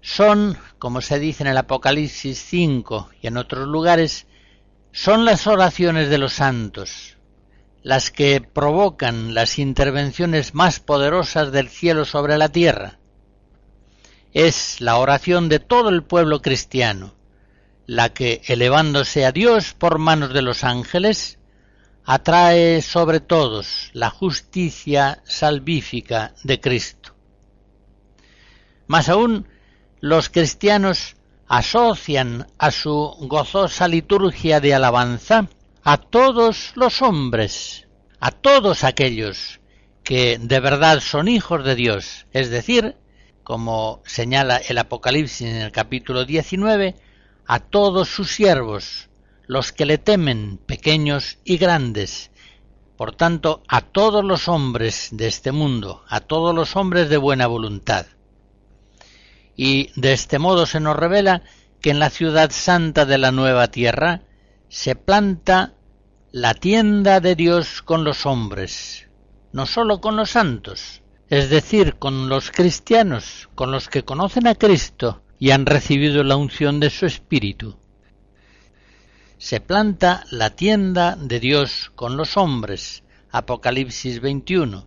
son, 0.01 0.55
como 0.77 1.01
se 1.01 1.17
dice 1.17 1.41
en 1.41 1.49
el 1.49 1.57
Apocalipsis 1.57 2.37
5 2.37 3.09
y 3.19 3.25
en 3.25 3.37
otros 3.37 3.67
lugares, 3.67 4.27
son 4.91 5.25
las 5.25 5.47
oraciones 5.47 6.11
de 6.11 6.19
los 6.19 6.33
santos, 6.33 7.17
las 7.81 8.11
que 8.11 8.39
provocan 8.39 9.33
las 9.33 9.57
intervenciones 9.57 10.53
más 10.53 10.79
poderosas 10.79 11.51
del 11.51 11.69
cielo 11.69 12.05
sobre 12.05 12.37
la 12.37 12.49
tierra. 12.49 13.00
Es 14.33 14.79
la 14.79 14.97
oración 14.97 15.49
de 15.49 15.59
todo 15.59 15.89
el 15.89 16.03
pueblo 16.03 16.41
cristiano, 16.41 17.13
la 17.85 18.13
que, 18.13 18.41
elevándose 18.45 19.25
a 19.25 19.31
Dios 19.31 19.73
por 19.73 19.99
manos 19.99 20.33
de 20.33 20.41
los 20.41 20.63
ángeles, 20.63 21.37
atrae 22.05 22.81
sobre 22.81 23.19
todos 23.19 23.89
la 23.93 24.09
justicia 24.09 25.21
salvífica 25.25 26.33
de 26.43 26.61
Cristo. 26.61 27.13
Más 28.87 29.09
aún, 29.09 29.47
los 29.99 30.29
cristianos 30.29 31.15
asocian 31.47 32.47
a 32.57 32.71
su 32.71 33.15
gozosa 33.19 33.89
liturgia 33.89 34.61
de 34.61 34.73
alabanza 34.73 35.49
a 35.83 35.97
todos 35.97 36.71
los 36.75 37.01
hombres, 37.01 37.87
a 38.21 38.31
todos 38.31 38.85
aquellos 38.85 39.59
que 40.03 40.37
de 40.39 40.59
verdad 40.59 41.01
son 41.01 41.27
hijos 41.27 41.63
de 41.65 41.75
Dios, 41.75 42.25
es 42.31 42.49
decir, 42.49 42.95
como 43.51 44.01
señala 44.05 44.55
el 44.55 44.77
Apocalipsis 44.77 45.41
en 45.41 45.57
el 45.57 45.73
capítulo 45.73 46.23
19, 46.23 46.95
a 47.45 47.59
todos 47.59 48.07
sus 48.07 48.31
siervos, 48.31 49.09
los 49.45 49.73
que 49.73 49.85
le 49.85 49.97
temen, 49.97 50.57
pequeños 50.57 51.37
y 51.43 51.57
grandes, 51.57 52.31
por 52.95 53.13
tanto, 53.13 53.61
a 53.67 53.81
todos 53.81 54.23
los 54.23 54.47
hombres 54.47 55.09
de 55.11 55.27
este 55.27 55.51
mundo, 55.51 56.01
a 56.07 56.21
todos 56.21 56.55
los 56.55 56.77
hombres 56.77 57.09
de 57.09 57.17
buena 57.17 57.45
voluntad. 57.45 58.05
Y 59.57 59.91
de 59.99 60.13
este 60.13 60.39
modo 60.39 60.65
se 60.65 60.79
nos 60.79 60.95
revela 60.95 61.43
que 61.81 61.89
en 61.89 61.99
la 61.99 62.09
ciudad 62.09 62.51
santa 62.51 63.05
de 63.05 63.17
la 63.17 63.33
nueva 63.33 63.67
tierra 63.67 64.21
se 64.69 64.95
planta 64.95 65.73
la 66.31 66.53
tienda 66.53 67.19
de 67.19 67.35
Dios 67.35 67.81
con 67.81 68.05
los 68.05 68.25
hombres, 68.25 69.09
no 69.51 69.65
sólo 69.65 69.99
con 69.99 70.15
los 70.15 70.29
santos, 70.29 71.00
es 71.31 71.49
decir, 71.49 71.95
con 71.95 72.27
los 72.27 72.51
cristianos, 72.51 73.47
con 73.55 73.71
los 73.71 73.87
que 73.87 74.03
conocen 74.03 74.47
a 74.47 74.55
Cristo 74.55 75.23
y 75.39 75.51
han 75.51 75.65
recibido 75.65 76.25
la 76.25 76.35
unción 76.35 76.81
de 76.81 76.89
su 76.89 77.05
Espíritu. 77.05 77.77
Se 79.37 79.61
planta 79.61 80.25
la 80.29 80.49
tienda 80.49 81.15
de 81.15 81.39
Dios 81.39 81.89
con 81.95 82.17
los 82.17 82.35
hombres, 82.35 83.03
Apocalipsis 83.31 84.19
21. 84.19 84.85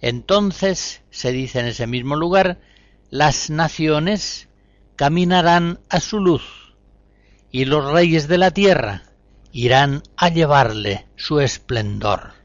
Entonces, 0.00 1.02
se 1.10 1.30
dice 1.30 1.60
en 1.60 1.66
ese 1.66 1.86
mismo 1.86 2.16
lugar, 2.16 2.58
las 3.08 3.48
naciones 3.48 4.48
caminarán 4.96 5.78
a 5.88 6.00
su 6.00 6.18
luz, 6.18 6.74
y 7.52 7.66
los 7.66 7.92
reyes 7.92 8.26
de 8.26 8.38
la 8.38 8.50
tierra 8.50 9.04
irán 9.52 10.02
a 10.16 10.30
llevarle 10.30 11.06
su 11.14 11.38
esplendor. 11.38 12.41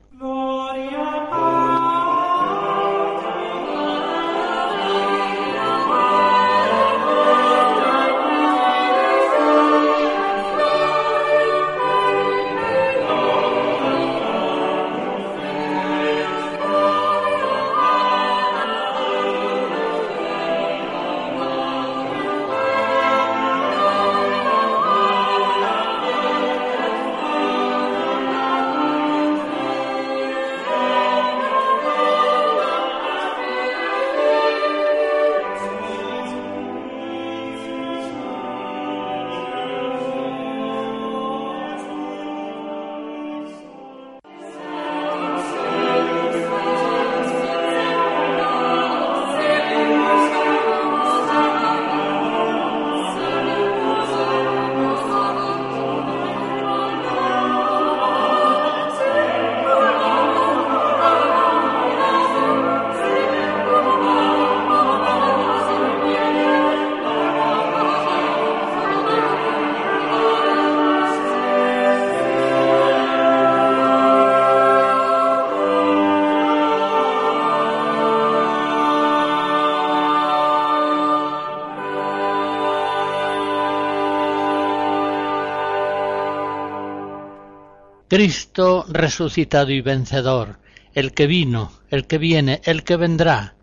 Cristo 88.17 88.83
resucitado 88.89 89.69
y 89.69 89.81
vencedor, 89.81 90.57
el 90.95 91.13
que 91.13 91.27
vino, 91.27 91.71
el 91.91 92.07
que 92.07 92.17
viene, 92.17 92.61
el 92.63 92.83
que 92.83 92.95
vendrá, 92.95 93.53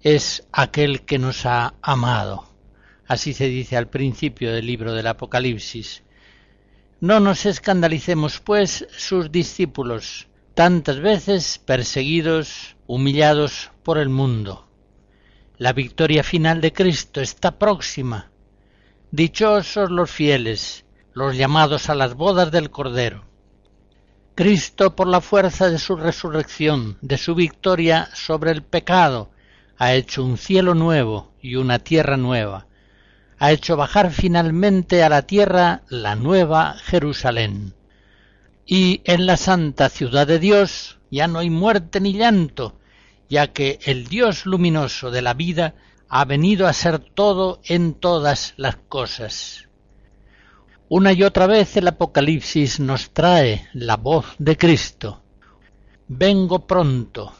es 0.00 0.48
aquel 0.52 1.02
que 1.02 1.18
nos 1.18 1.44
ha 1.44 1.74
amado. 1.82 2.48
Así 3.06 3.34
se 3.34 3.48
dice 3.48 3.76
al 3.76 3.88
principio 3.88 4.54
del 4.54 4.64
libro 4.64 4.94
del 4.94 5.06
Apocalipsis. 5.06 6.02
No 7.00 7.20
nos 7.20 7.44
escandalicemos, 7.44 8.40
pues, 8.40 8.86
sus 8.96 9.30
discípulos, 9.30 10.28
tantas 10.54 10.98
veces 11.00 11.58
perseguidos, 11.58 12.76
humillados 12.86 13.70
por 13.82 13.98
el 13.98 14.08
mundo. 14.08 14.66
La 15.58 15.74
victoria 15.74 16.24
final 16.24 16.62
de 16.62 16.72
Cristo 16.72 17.20
está 17.20 17.58
próxima. 17.58 18.30
Dichosos 19.10 19.90
los 19.90 20.10
fieles, 20.10 20.86
los 21.12 21.36
llamados 21.36 21.90
a 21.90 21.94
las 21.94 22.14
bodas 22.14 22.50
del 22.50 22.70
Cordero. 22.70 23.28
Cristo, 24.40 24.96
por 24.96 25.06
la 25.06 25.20
fuerza 25.20 25.68
de 25.68 25.76
su 25.76 25.96
resurrección, 25.96 26.96
de 27.02 27.18
su 27.18 27.34
victoria 27.34 28.08
sobre 28.14 28.52
el 28.52 28.62
pecado, 28.62 29.28
ha 29.76 29.92
hecho 29.92 30.24
un 30.24 30.38
cielo 30.38 30.74
nuevo 30.74 31.34
y 31.42 31.56
una 31.56 31.78
tierra 31.78 32.16
nueva. 32.16 32.66
Ha 33.38 33.52
hecho 33.52 33.76
bajar 33.76 34.10
finalmente 34.10 35.02
a 35.02 35.10
la 35.10 35.26
tierra 35.26 35.82
la 35.90 36.14
nueva 36.14 36.76
Jerusalén. 36.82 37.74
Y 38.64 39.02
en 39.04 39.26
la 39.26 39.36
santa 39.36 39.90
ciudad 39.90 40.26
de 40.26 40.38
Dios 40.38 40.98
ya 41.10 41.28
no 41.28 41.40
hay 41.40 41.50
muerte 41.50 42.00
ni 42.00 42.14
llanto, 42.14 42.80
ya 43.28 43.48
que 43.48 43.78
el 43.84 44.06
Dios 44.06 44.46
luminoso 44.46 45.10
de 45.10 45.20
la 45.20 45.34
vida 45.34 45.74
ha 46.08 46.24
venido 46.24 46.66
a 46.66 46.72
ser 46.72 46.98
todo 46.98 47.60
en 47.64 47.92
todas 47.92 48.54
las 48.56 48.76
cosas. 48.76 49.68
Una 50.92 51.12
y 51.12 51.22
otra 51.22 51.46
vez 51.46 51.76
el 51.76 51.86
Apocalipsis 51.86 52.80
nos 52.80 53.10
trae 53.10 53.68
la 53.74 53.96
voz 53.96 54.26
de 54.40 54.56
Cristo. 54.56 55.22
Vengo 56.08 56.66
pronto, 56.66 57.32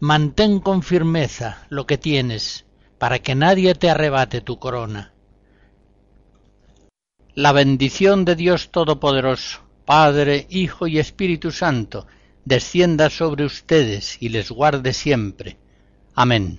mantén 0.00 0.58
con 0.58 0.82
firmeza 0.82 1.68
lo 1.68 1.86
que 1.86 1.98
tienes, 1.98 2.66
para 2.98 3.20
que 3.20 3.36
nadie 3.36 3.76
te 3.76 3.90
arrebate 3.90 4.40
tu 4.40 4.58
corona. 4.58 5.14
La 7.34 7.52
bendición 7.52 8.24
de 8.24 8.34
Dios 8.34 8.72
Todopoderoso, 8.72 9.60
Padre, 9.84 10.48
Hijo 10.50 10.88
y 10.88 10.98
Espíritu 10.98 11.52
Santo, 11.52 12.08
descienda 12.44 13.08
sobre 13.08 13.44
ustedes 13.44 14.20
y 14.20 14.30
les 14.30 14.50
guarde 14.50 14.94
siempre. 14.94 15.58
Amén. 16.16 16.58